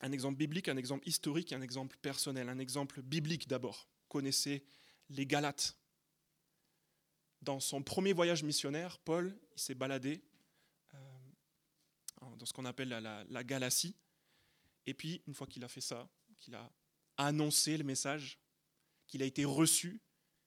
Un 0.00 0.10
exemple 0.10 0.36
biblique, 0.36 0.68
un 0.68 0.76
exemple 0.76 1.08
historique 1.08 1.52
et 1.52 1.54
un 1.54 1.62
exemple 1.62 1.96
personnel. 1.98 2.48
Un 2.48 2.58
exemple 2.58 3.02
biblique 3.02 3.46
d'abord. 3.46 3.88
Connaissez 4.08 4.64
les 5.10 5.26
Galates. 5.26 5.76
Dans 7.42 7.60
son 7.60 7.82
premier 7.82 8.12
voyage 8.12 8.42
missionnaire, 8.42 8.98
Paul 8.98 9.38
s'est 9.54 9.74
baladé 9.74 10.22
euh, 10.94 12.36
dans 12.36 12.46
ce 12.46 12.52
qu'on 12.52 12.64
appelle 12.64 12.88
la, 12.88 13.24
la 13.24 13.44
Galatie. 13.44 13.94
Et 14.86 14.94
puis, 14.94 15.22
une 15.26 15.34
fois 15.34 15.46
qu'il 15.46 15.64
a 15.64 15.68
fait 15.68 15.80
ça, 15.80 16.08
qu'il 16.38 16.54
a 16.54 16.72
annoncé 17.16 17.76
le 17.76 17.84
message, 17.84 18.38
qu'il 19.06 19.22
a 19.22 19.26
été 19.26 19.44
reçu 19.44 20.00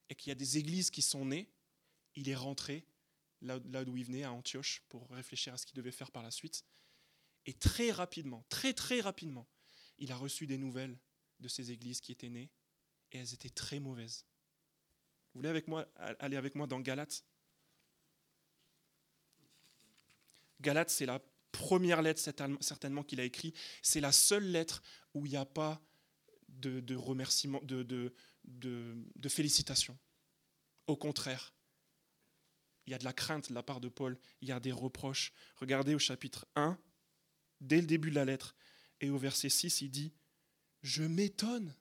et 0.09 0.15
qu'il 0.15 0.29
y 0.29 0.31
a 0.31 0.35
des 0.35 0.57
églises 0.57 0.89
qui 0.89 1.01
sont 1.01 1.25
nées, 1.25 1.49
il 2.15 2.29
est 2.29 2.35
rentré 2.35 2.85
là, 3.41 3.59
d'où 3.59 3.97
il 3.97 4.05
venait, 4.05 4.23
à 4.23 4.31
Antioche, 4.31 4.83
pour 4.89 5.09
réfléchir 5.09 5.53
à 5.53 5.57
ce 5.57 5.65
qu'il 5.65 5.75
devait 5.75 5.91
faire 5.91 6.11
par 6.11 6.23
la 6.23 6.31
suite. 6.31 6.65
Et 7.45 7.53
très 7.53 7.91
rapidement, 7.91 8.45
très 8.49 8.73
très 8.73 9.01
rapidement, 9.01 9.47
il 9.97 10.11
a 10.11 10.17
reçu 10.17 10.45
des 10.45 10.57
nouvelles 10.57 10.97
de 11.39 11.47
ces 11.47 11.71
églises 11.71 12.01
qui 12.01 12.11
étaient 12.11 12.29
nées, 12.29 12.51
et 13.11 13.17
elles 13.17 13.33
étaient 13.33 13.49
très 13.49 13.79
mauvaises. 13.79 14.25
Vous 15.33 15.39
voulez 15.39 15.49
avec 15.49 15.67
moi, 15.67 15.87
aller 16.19 16.37
avec 16.37 16.55
moi 16.55 16.67
dans 16.67 16.79
Galates? 16.79 17.23
Galates, 20.61 20.89
c'est 20.89 21.05
la 21.05 21.21
première 21.51 22.01
lettre 22.01 22.21
certainement 22.61 23.03
qu'il 23.03 23.19
a 23.19 23.23
écrite. 23.23 23.57
C'est 23.81 24.01
la 24.01 24.11
seule 24.11 24.45
lettre 24.45 24.81
où 25.13 25.25
il 25.25 25.31
n'y 25.31 25.37
a 25.37 25.45
pas 25.45 25.81
de, 26.47 26.79
de 26.79 26.95
remerciement, 26.95 27.61
de, 27.63 27.83
de, 27.83 28.13
de 28.43 29.29
félicitations. 29.29 29.97
Au 30.87 30.97
contraire, 30.97 31.53
il 32.85 32.91
y 32.91 32.95
a 32.95 32.97
de 32.97 33.05
la 33.05 33.13
crainte 33.13 33.49
de 33.49 33.53
la 33.53 33.61
part 33.61 33.79
de 33.79 33.87
Paul, 33.87 34.17
il 34.41 34.49
y 34.49 34.51
a 34.51 34.59
des 34.59 34.71
reproches. 34.71 35.31
Regardez 35.57 35.93
au 35.93 35.99
chapitre 35.99 36.47
1, 36.55 36.77
dès 37.61 37.81
le 37.81 37.87
début 37.87 38.09
de 38.09 38.15
la 38.15 38.25
lettre, 38.25 38.55
et 38.99 39.09
au 39.11 39.17
verset 39.17 39.49
6, 39.49 39.81
il 39.81 39.91
dit, 39.91 40.13
Je 40.81 41.03
m'étonne 41.03 41.75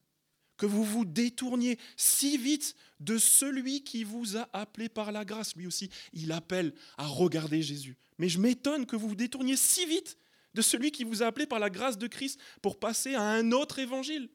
que 0.59 0.67
vous 0.67 0.85
vous 0.85 1.07
détourniez 1.07 1.79
si 1.97 2.37
vite 2.37 2.75
de 3.01 3.17
celui 3.17 3.83
qui 3.83 4.05
vous 4.05 4.37
a 4.37 4.49
appelé 4.53 4.91
par 4.91 5.13
la 5.13 5.25
grâce. 5.25 5.57
Lui 5.57 5.67
aussi, 5.67 5.89
il 6.13 6.33
appelle 6.33 6.75
à 6.99 7.07
regarder 7.07 7.63
Jésus. 7.63 7.97
Mais 8.19 8.29
je 8.29 8.39
m'étonne 8.39 8.85
que 8.85 8.97
vous 8.97 9.09
vous 9.09 9.15
détourniez 9.15 9.57
si 9.57 9.87
vite 9.87 10.19
de 10.55 10.61
celui 10.61 10.91
qui 10.91 11.05
vous 11.05 11.23
a 11.23 11.27
appelé 11.27 11.47
par 11.47 11.61
la 11.61 11.71
grâce 11.71 11.97
de 11.97 12.07
Christ 12.07 12.39
pour 12.61 12.79
passer 12.79 13.15
à 13.15 13.23
un 13.23 13.53
autre 13.53 13.79
évangile. 13.79 14.29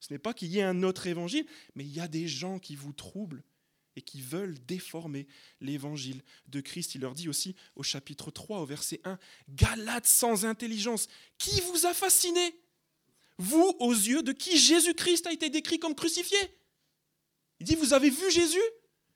Ce 0.00 0.12
n'est 0.12 0.18
pas 0.18 0.32
qu'il 0.32 0.48
y 0.48 0.58
ait 0.58 0.62
un 0.62 0.82
autre 0.82 1.06
évangile, 1.06 1.46
mais 1.74 1.84
il 1.84 1.92
y 1.92 2.00
a 2.00 2.08
des 2.08 2.26
gens 2.26 2.58
qui 2.58 2.74
vous 2.74 2.92
troublent 2.92 3.44
et 3.96 4.02
qui 4.02 4.22
veulent 4.22 4.58
déformer 4.66 5.26
l'évangile 5.60 6.22
de 6.46 6.60
Christ. 6.60 6.94
Il 6.94 7.02
leur 7.02 7.14
dit 7.14 7.28
aussi 7.28 7.54
au 7.76 7.82
chapitre 7.82 8.30
3, 8.30 8.60
au 8.60 8.64
verset 8.64 9.00
1, 9.04 9.18
Galates 9.50 10.06
sans 10.06 10.46
intelligence, 10.46 11.08
qui 11.36 11.60
vous 11.60 11.84
a 11.84 11.92
fasciné? 11.92 12.54
Vous, 13.40 13.74
aux 13.78 13.92
yeux 13.92 14.22
de 14.22 14.32
qui 14.32 14.58
Jésus-Christ 14.58 15.26
a 15.26 15.32
été 15.32 15.48
décrit 15.48 15.78
comme 15.78 15.94
crucifié 15.94 16.38
Il 17.58 17.66
dit, 17.66 17.74
vous 17.74 17.94
avez 17.94 18.10
vu 18.10 18.30
Jésus 18.30 18.60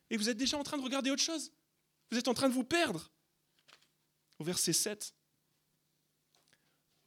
et 0.08 0.16
vous 0.16 0.30
êtes 0.30 0.38
déjà 0.38 0.56
en 0.56 0.62
train 0.62 0.78
de 0.78 0.82
regarder 0.82 1.10
autre 1.10 1.22
chose. 1.22 1.52
Vous 2.10 2.16
êtes 2.16 2.26
en 2.26 2.32
train 2.32 2.48
de 2.48 2.54
vous 2.54 2.64
perdre. 2.64 3.12
Au 4.38 4.44
verset 4.44 4.72
7, 4.72 5.14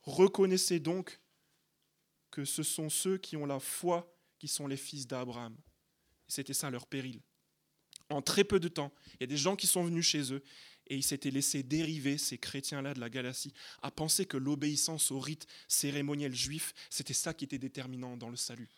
Reconnaissez 0.03 0.79
donc 0.79 1.19
que 2.29 2.45
ce 2.45 2.61
sont 2.61 2.89
ceux 2.89 3.17
qui 3.17 3.35
ont 3.35 3.47
la 3.47 3.59
foi 3.59 4.15
qui 4.37 4.47
sont 4.47 4.67
les 4.67 4.77
fils 4.77 5.07
d'Abraham. 5.07 5.57
C'était 6.27 6.53
ça 6.53 6.69
leur 6.69 6.85
péril 6.85 7.19
en 8.09 8.21
très 8.21 8.43
peu 8.43 8.59
de 8.59 8.67
temps. 8.67 8.93
Il 9.15 9.17
y 9.21 9.23
a 9.23 9.27
des 9.27 9.37
gens 9.37 9.55
qui 9.55 9.67
sont 9.67 9.83
venus 9.83 10.05
chez 10.05 10.31
eux 10.31 10.43
et 10.89 10.95
ils 10.95 11.03
s'étaient 11.03 11.31
laissés 11.31 11.63
dériver, 11.63 12.17
ces 12.17 12.37
chrétiens-là 12.37 12.93
de 12.93 12.99
la 12.99 13.09
Galatie, 13.09 13.53
à 13.81 13.91
penser 13.91 14.25
que 14.25 14.37
l'obéissance 14.37 15.11
aux 15.11 15.19
rites 15.19 15.47
cérémoniels 15.67 16.35
juifs, 16.35 16.73
c'était 16.89 17.13
ça 17.13 17.33
qui 17.33 17.45
était 17.45 17.57
déterminant 17.57 18.17
dans 18.17 18.29
le 18.29 18.35
salut. 18.35 18.69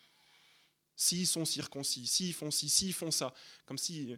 S'ils 0.96 1.26
sont 1.26 1.44
circoncis, 1.44 2.06
s'ils 2.06 2.34
font 2.34 2.50
ci, 2.50 2.68
s'ils 2.68 2.92
font 2.92 3.10
ça, 3.10 3.32
comme 3.64 3.78
si 3.78 4.16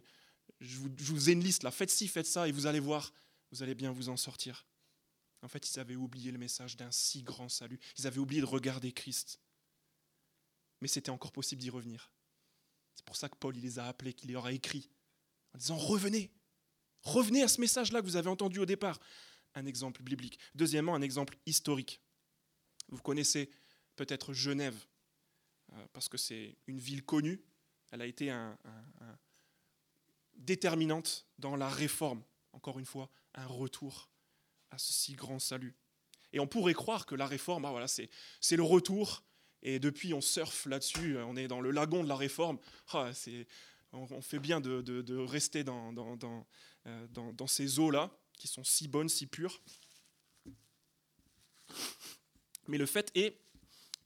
je 0.59 0.77
vous, 0.77 0.89
je 0.97 1.11
vous 1.11 1.29
ai 1.29 1.33
une 1.33 1.43
liste 1.43 1.63
là, 1.63 1.71
faites 1.71 1.91
ci, 1.91 2.07
faites 2.07 2.27
ça, 2.27 2.47
et 2.47 2.51
vous 2.51 2.65
allez 2.65 2.79
voir, 2.79 3.13
vous 3.51 3.63
allez 3.63 3.75
bien 3.75 3.91
vous 3.91 4.09
en 4.09 4.17
sortir. 4.17 4.65
En 5.41 5.47
fait, 5.47 5.69
ils 5.69 5.79
avaient 5.79 5.95
oublié 5.95 6.31
le 6.31 6.37
message 6.37 6.77
d'un 6.77 6.91
si 6.91 7.21
grand 7.21 7.49
salut. 7.49 7.79
Ils 7.97 8.07
avaient 8.07 8.19
oublié 8.19 8.39
de 8.39 8.45
regarder 8.45 8.93
Christ. 8.93 9.39
Mais 10.79 10.87
c'était 10.87 11.09
encore 11.09 11.33
possible 11.33 11.61
d'y 11.61 11.69
revenir. 11.69 12.11
C'est 12.95 13.05
pour 13.05 13.17
ça 13.17 13.27
que 13.27 13.35
Paul 13.35 13.57
il 13.57 13.63
les 13.63 13.79
a 13.79 13.87
appelés, 13.87 14.13
qu'il 14.13 14.31
leur 14.31 14.45
a 14.45 14.53
écrit 14.53 14.89
en 15.53 15.57
disant 15.57 15.77
revenez, 15.77 16.31
revenez 17.03 17.43
à 17.43 17.47
ce 17.47 17.61
message-là 17.61 18.01
que 18.01 18.05
vous 18.05 18.15
avez 18.15 18.29
entendu 18.29 18.59
au 18.59 18.65
départ. 18.65 18.99
Un 19.55 19.65
exemple 19.65 20.01
biblique. 20.01 20.39
Deuxièmement, 20.55 20.95
un 20.95 21.01
exemple 21.01 21.37
historique. 21.45 22.01
Vous 22.89 23.01
connaissez 23.01 23.51
peut-être 23.95 24.33
Genève, 24.33 24.75
euh, 25.73 25.85
parce 25.93 26.09
que 26.09 26.17
c'est 26.17 26.57
une 26.67 26.79
ville 26.79 27.03
connue. 27.03 27.41
Elle 27.91 28.01
a 28.01 28.07
été 28.07 28.33
déterminante 30.35 31.27
dans 31.37 31.55
la 31.55 31.69
réforme. 31.69 32.23
Encore 32.53 32.79
une 32.79 32.85
fois, 32.85 33.09
un 33.35 33.45
retour 33.45 34.09
à 34.71 34.77
ce 34.77 34.91
si 34.91 35.13
grand 35.13 35.39
salut. 35.39 35.75
Et 36.31 36.39
on 36.39 36.47
pourrait 36.47 36.73
croire 36.73 37.05
que 37.05 37.15
la 37.15 37.27
réforme, 37.27 37.65
ah 37.65 37.71
voilà, 37.71 37.87
c'est, 37.87 38.09
le 38.51 38.63
retour, 38.63 39.23
et 39.61 39.79
depuis 39.79 40.13
on 40.13 40.21
surfe 40.21 40.65
là-dessus, 40.65 41.17
on 41.19 41.35
est 41.35 41.47
dans 41.47 41.61
le 41.61 41.69
lagon 41.71 42.03
de 42.03 42.09
la 42.09 42.15
réforme. 42.15 42.57
Ah, 42.93 43.11
on, 43.91 44.21
fait 44.21 44.39
bien 44.39 44.59
de, 44.59 45.17
rester 45.17 45.63
dans, 45.63 45.93
dans, 47.11 47.47
ces 47.47 47.79
eaux-là, 47.79 48.11
qui 48.33 48.47
sont 48.47 48.63
si 48.63 48.87
bonnes, 48.87 49.09
si 49.09 49.27
pures. 49.27 49.61
Mais 52.67 52.77
le 52.77 52.85
fait 52.85 53.11
est 53.15 53.39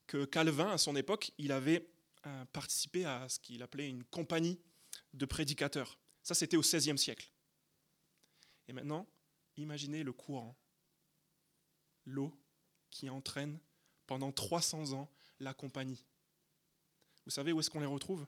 que 0.06 0.26
Calvin, 0.26 0.70
à 0.70 0.78
son 0.78 0.96
époque, 0.96 1.32
il 1.38 1.52
avait 1.52 1.88
euh, 2.26 2.46
participé 2.46 3.06
à 3.06 3.28
ce 3.30 3.40
qu'il 3.40 3.62
appelait 3.62 3.90
une 3.90 4.04
compagnie 4.06 4.60
de 5.14 5.26
prédicateurs. 5.26 5.98
Ça, 6.24 6.34
c'était 6.34 6.58
au 6.58 6.62
XVIe 6.62 6.98
siècle. 6.98 7.30
Et 8.68 8.74
maintenant, 8.74 9.08
imaginez 9.56 10.04
le 10.04 10.14
courant, 10.14 10.56
l'eau 12.06 12.38
qui 12.90 13.10
entraîne 13.10 13.60
pendant 14.08 14.32
300 14.32 14.94
ans 14.94 15.10
la 15.40 15.54
compagnie. 15.54 16.04
Vous 17.26 17.32
savez 17.32 17.52
où 17.52 17.60
est-ce 17.60 17.70
qu'on 17.70 17.80
les 17.80 17.86
retrouve? 17.86 18.26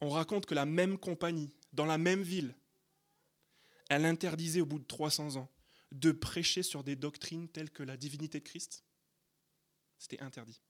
On 0.00 0.10
raconte 0.10 0.46
que 0.46 0.54
la 0.54 0.66
même 0.66 0.98
compagnie, 0.98 1.50
dans 1.72 1.86
la 1.86 1.98
même 1.98 2.22
ville, 2.22 2.54
elle 3.88 4.04
interdisait 4.04 4.60
au 4.60 4.66
bout 4.66 4.78
de 4.78 4.84
300 4.84 5.36
ans 5.36 5.50
de 5.92 6.12
prêcher 6.12 6.62
sur 6.62 6.84
des 6.84 6.96
doctrines 6.96 7.48
telles 7.48 7.70
que 7.70 7.82
la 7.82 7.96
divinité 7.96 8.38
de 8.38 8.44
Christ. 8.44 8.84
C'était 9.98 10.20
interdit. 10.20 10.60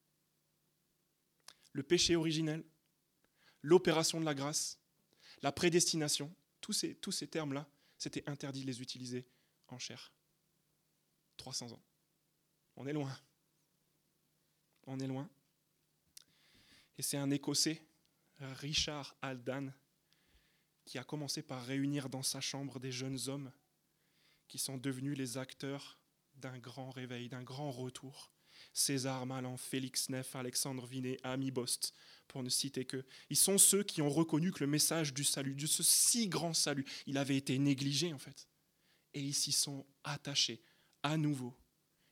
Le 1.72 1.82
péché 1.82 2.16
originel, 2.16 2.64
l'opération 3.62 4.18
de 4.18 4.24
la 4.24 4.34
grâce, 4.34 4.78
la 5.42 5.52
prédestination, 5.52 6.34
tous 6.60 6.72
ces, 6.72 7.28
termes-là, 7.28 7.68
c'était 7.98 8.28
interdit 8.28 8.62
de 8.62 8.66
les 8.66 8.82
utiliser 8.82 9.26
en 9.68 9.78
chair. 9.78 10.12
300 11.36 11.72
ans. 11.72 11.82
On 12.76 12.86
est 12.86 12.92
loin. 12.92 13.16
On 14.86 14.98
est 14.98 15.06
loin. 15.06 15.28
Et 16.98 17.02
c'est 17.02 17.16
un 17.16 17.30
Écossais 17.30 17.82
Richard 18.38 19.14
Aldan, 19.20 19.72
qui 20.90 20.98
a 20.98 21.04
commencé 21.04 21.40
par 21.40 21.64
réunir 21.64 22.08
dans 22.08 22.24
sa 22.24 22.40
chambre 22.40 22.80
des 22.80 22.90
jeunes 22.90 23.28
hommes 23.28 23.52
qui 24.48 24.58
sont 24.58 24.76
devenus 24.76 25.16
les 25.16 25.38
acteurs 25.38 26.00
d'un 26.34 26.58
grand 26.58 26.90
réveil, 26.90 27.28
d'un 27.28 27.44
grand 27.44 27.70
retour. 27.70 28.32
César 28.72 29.24
Malan, 29.24 29.56
Félix 29.56 30.08
Neff, 30.08 30.34
Alexandre 30.34 30.84
Vinet, 30.86 31.18
Ami 31.22 31.52
Bost, 31.52 31.94
pour 32.26 32.42
ne 32.42 32.48
citer 32.48 32.86
que. 32.86 33.04
Ils 33.28 33.36
sont 33.36 33.56
ceux 33.56 33.84
qui 33.84 34.02
ont 34.02 34.10
reconnu 34.10 34.50
que 34.50 34.64
le 34.64 34.66
message 34.66 35.14
du 35.14 35.22
salut, 35.22 35.54
de 35.54 35.68
ce 35.68 35.84
si 35.84 36.26
grand 36.26 36.54
salut, 36.54 36.84
il 37.06 37.18
avait 37.18 37.36
été 37.36 37.56
négligé 37.60 38.12
en 38.12 38.18
fait. 38.18 38.48
Et 39.14 39.20
ils 39.20 39.34
s'y 39.34 39.52
sont 39.52 39.86
attachés 40.02 40.60
à 41.04 41.16
nouveau. 41.16 41.56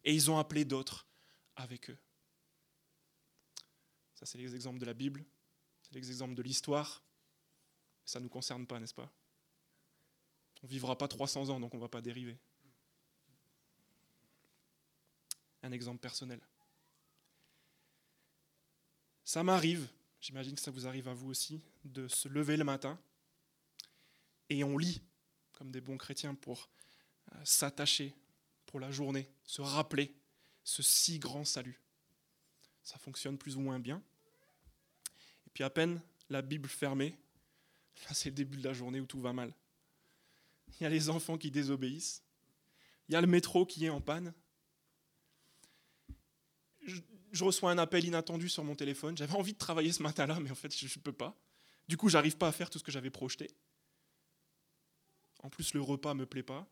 Et 0.04 0.14
ils 0.14 0.30
ont 0.30 0.38
appelé 0.38 0.64
d'autres 0.64 1.08
avec 1.56 1.90
eux. 1.90 1.98
Ça, 4.14 4.24
c'est 4.24 4.38
les 4.38 4.54
exemples 4.54 4.78
de 4.78 4.86
la 4.86 4.94
Bible. 4.94 5.24
C'est 5.82 5.94
l'exemple 5.94 6.36
de 6.36 6.42
l'histoire. 6.42 7.02
Ça 8.08 8.18
ne 8.18 8.24
nous 8.24 8.30
concerne 8.30 8.66
pas, 8.66 8.80
n'est-ce 8.80 8.94
pas? 8.94 9.12
On 10.62 10.66
ne 10.66 10.70
vivra 10.70 10.96
pas 10.96 11.08
300 11.08 11.50
ans, 11.50 11.60
donc 11.60 11.74
on 11.74 11.76
ne 11.76 11.82
va 11.82 11.88
pas 11.88 12.00
dériver. 12.00 12.38
Un 15.62 15.72
exemple 15.72 16.00
personnel. 16.00 16.40
Ça 19.24 19.42
m'arrive 19.42 19.88
j'imagine 20.20 20.54
que 20.54 20.60
ça 20.60 20.70
vous 20.70 20.86
arrive 20.86 21.08
à 21.08 21.14
vous 21.14 21.28
aussi, 21.28 21.60
de 21.84 22.08
se 22.08 22.28
lever 22.28 22.56
le 22.56 22.64
matin 22.64 22.98
et 24.48 24.64
on 24.64 24.78
lit 24.78 25.02
comme 25.52 25.70
des 25.70 25.80
bons 25.80 25.98
chrétiens 25.98 26.34
pour 26.34 26.68
euh, 27.34 27.44
s'attacher 27.44 28.14
pour 28.66 28.80
la 28.80 28.90
journée, 28.90 29.28
se 29.44 29.62
rappeler 29.62 30.14
ce 30.62 30.82
si 30.82 31.18
grand 31.18 31.44
salut. 31.44 31.80
Ça 32.82 32.98
fonctionne 32.98 33.38
plus 33.38 33.56
ou 33.56 33.60
moins 33.60 33.78
bien. 33.78 34.02
Et 35.46 35.50
puis 35.50 35.64
à 35.64 35.70
peine 35.70 36.00
la 36.28 36.42
Bible 36.42 36.68
fermée, 36.68 37.18
là 38.06 38.14
c'est 38.14 38.30
le 38.30 38.34
début 38.34 38.56
de 38.56 38.64
la 38.64 38.72
journée 38.72 39.00
où 39.00 39.06
tout 39.06 39.20
va 39.20 39.32
mal. 39.32 39.52
Il 40.80 40.82
y 40.82 40.86
a 40.86 40.88
les 40.88 41.08
enfants 41.08 41.38
qui 41.38 41.50
désobéissent, 41.50 42.22
il 43.08 43.12
y 43.12 43.16
a 43.16 43.20
le 43.20 43.26
métro 43.26 43.66
qui 43.66 43.86
est 43.86 43.90
en 43.90 44.00
panne. 44.00 44.34
Je, 46.82 47.44
reçois 47.44 47.70
un 47.70 47.78
appel 47.78 48.04
inattendu 48.04 48.48
sur 48.48 48.64
mon 48.64 48.74
téléphone. 48.74 49.16
J'avais 49.16 49.34
envie 49.34 49.52
de 49.52 49.58
travailler 49.58 49.92
ce 49.92 50.02
matin-là, 50.02 50.40
mais 50.40 50.50
en 50.50 50.54
fait, 50.54 50.74
je 50.74 50.86
ne 50.86 51.02
peux 51.02 51.12
pas. 51.12 51.38
Du 51.86 51.96
coup, 51.96 52.08
j'arrive 52.08 52.36
pas 52.36 52.48
à 52.48 52.52
faire 52.52 52.70
tout 52.70 52.78
ce 52.78 52.84
que 52.84 52.90
j'avais 52.90 53.10
projeté. 53.10 53.50
En 55.42 55.50
plus, 55.50 55.74
le 55.74 55.80
repas 55.80 56.14
me 56.14 56.26
plaît 56.26 56.42
pas. 56.42 56.66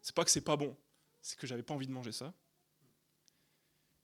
C'est 0.00 0.14
pas 0.14 0.24
que 0.24 0.30
c'est 0.30 0.40
pas 0.40 0.56
bon, 0.56 0.76
c'est 1.20 1.38
que 1.38 1.46
j'avais 1.46 1.62
pas 1.62 1.74
envie 1.74 1.86
de 1.86 1.92
manger 1.92 2.12
ça. 2.12 2.32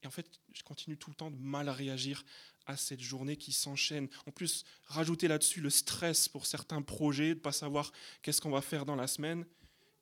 Et 0.03 0.07
en 0.07 0.11
fait, 0.11 0.39
je 0.53 0.63
continue 0.63 0.97
tout 0.97 1.09
le 1.09 1.15
temps 1.15 1.31
de 1.31 1.37
mal 1.37 1.69
réagir 1.69 2.23
à 2.65 2.77
cette 2.77 3.01
journée 3.01 3.37
qui 3.37 3.53
s'enchaîne. 3.53 4.07
En 4.25 4.31
plus, 4.31 4.63
rajouter 4.85 5.27
là-dessus 5.27 5.61
le 5.61 5.69
stress 5.69 6.27
pour 6.27 6.45
certains 6.45 6.81
projets, 6.81 7.29
de 7.29 7.33
ne 7.35 7.39
pas 7.39 7.51
savoir 7.51 7.91
qu'est-ce 8.21 8.41
qu'on 8.41 8.49
va 8.49 8.61
faire 8.61 8.85
dans 8.85 8.95
la 8.95 9.07
semaine. 9.07 9.45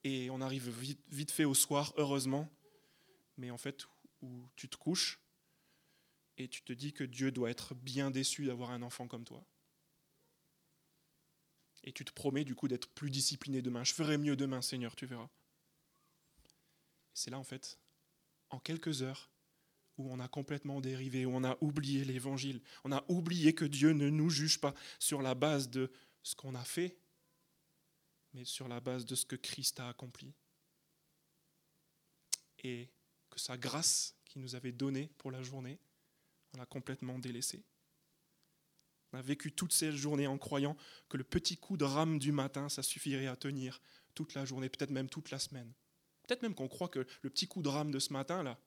Et 0.04 0.30
on 0.30 0.42
arrive 0.42 0.70
vite, 0.70 1.02
vite 1.10 1.32
fait 1.32 1.46
au 1.46 1.54
soir, 1.54 1.94
heureusement. 1.98 2.50
Mais 3.38 3.52
en 3.52 3.58
fait, 3.58 3.86
où 4.22 4.48
tu 4.56 4.70
te 4.70 4.78
couches 4.78 5.20
et 6.38 6.48
tu 6.48 6.64
te 6.64 6.74
dis 6.74 6.94
que 6.94 7.04
Dieu 7.04 7.32
doit 7.32 7.50
être 7.50 7.76
bien 7.76 8.12
déçu 8.12 8.46
d'avoir 8.46 8.72
un 8.72 8.82
enfant 8.82 9.08
comme 9.08 9.24
toi. 9.24 9.46
Et 11.84 11.92
tu 11.92 12.06
te 12.06 12.14
promets 12.14 12.46
du 12.46 12.56
coup 12.56 12.68
d'être 12.68 12.90
plus 12.90 13.10
discipliné 13.10 13.62
demain. 13.62 13.84
Je 13.84 13.94
ferai 13.94 14.18
mieux 14.18 14.36
demain, 14.36 14.62
Seigneur, 14.62 14.96
tu 14.96 15.06
verras. 15.06 15.30
C'est 17.14 17.30
là, 17.30 17.38
en 17.38 17.44
fait, 17.44 17.78
en 18.50 18.60
quelques 18.60 19.02
heures, 19.02 19.33
où 19.98 20.12
on 20.12 20.20
a 20.20 20.28
complètement 20.28 20.82
dérivé, 20.82 21.26
où 21.26 21.36
on 21.36 21.44
a 21.44 21.58
oublié 21.62 22.04
l'évangile. 22.06 22.62
On 22.84 22.92
a 22.92 23.04
oublié 23.08 23.54
que 23.54 23.66
Dieu 23.66 23.92
ne 23.92 24.10
nous 24.10 24.30
juge 24.30 24.60
pas 24.60 24.74
sur 25.00 25.22
la 25.22 25.36
base 25.36 25.70
de 25.70 25.92
ce 26.24 26.36
qu'on 26.36 26.56
a 26.56 26.64
fait, 26.64 26.98
mais 28.34 28.46
sur 28.46 28.68
la 28.68 28.80
base 28.80 29.06
de 29.06 29.16
ce 29.16 29.26
que 29.26 29.36
Christ 29.36 29.80
a 29.80 29.90
accompli. 29.90 30.34
Et 32.64 32.90
que 33.30 33.40
sa 33.40 33.58
grâce 33.58 34.16
qu'il 34.26 34.42
nous 34.42 34.56
avait 34.56 34.72
donnée 34.72 35.10
pour 35.18 35.32
la 35.32 35.44
journée, 35.44 35.80
on 36.54 36.58
l'a 36.58 36.66
complètement 36.66 37.20
délaissée. 37.20 37.64
On 39.12 39.18
a 39.18 39.22
vécu 39.22 39.52
toute 39.52 39.74
cette 39.74 39.96
journée 39.96 40.26
en 40.26 40.38
croyant 40.38 40.76
que 41.08 41.18
le 41.18 41.24
petit 41.24 41.58
coup 41.58 41.78
de 41.78 41.84
rame 41.84 42.18
du 42.18 42.32
matin, 42.32 42.70
ça 42.70 42.82
suffirait 42.82 43.28
à 43.28 43.36
tenir 43.36 43.80
toute 44.16 44.34
la 44.34 44.46
journée, 44.46 44.70
peut-être 44.70 44.92
même 44.92 45.10
toute 45.10 45.30
la 45.30 45.40
semaine. 45.40 45.72
Peut-être 46.24 46.42
même 46.42 46.56
qu'on 46.56 46.68
croit 46.68 46.88
que 46.88 47.06
le 47.22 47.30
petit 47.30 47.48
coup 47.48 47.62
de 47.62 47.70
rame 47.70 47.92
de 47.92 48.00
ce 48.00 48.14
matin-là, 48.14 48.60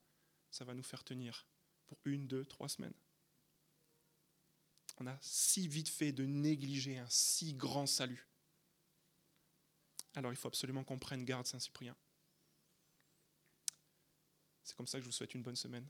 ça 0.51 0.65
va 0.65 0.75
nous 0.75 0.83
faire 0.83 1.05
tenir 1.05 1.47
pour 1.87 1.99
une, 2.05 2.27
deux, 2.27 2.45
trois 2.45 2.69
semaines. 2.69 2.95
On 4.99 5.07
a 5.07 5.19
si 5.21 5.69
vite 5.69 5.89
fait 5.89 6.13
de 6.13 6.25
négliger 6.25 6.99
un 6.99 7.09
si 7.09 7.55
grand 7.55 7.87
salut. 7.87 8.29
Alors 10.15 10.33
il 10.33 10.37
faut 10.37 10.49
absolument 10.49 10.85
qu'on 10.85 10.99
prenne 10.99 11.25
garde, 11.25 11.47
Saint-Cyprien. 11.47 11.95
C'est 14.65 14.75
comme 14.77 14.87
ça 14.87 14.99
que 14.99 15.03
je 15.03 15.09
vous 15.09 15.13
souhaite 15.13 15.35
une 15.35 15.43
bonne 15.43 15.57
semaine. 15.57 15.87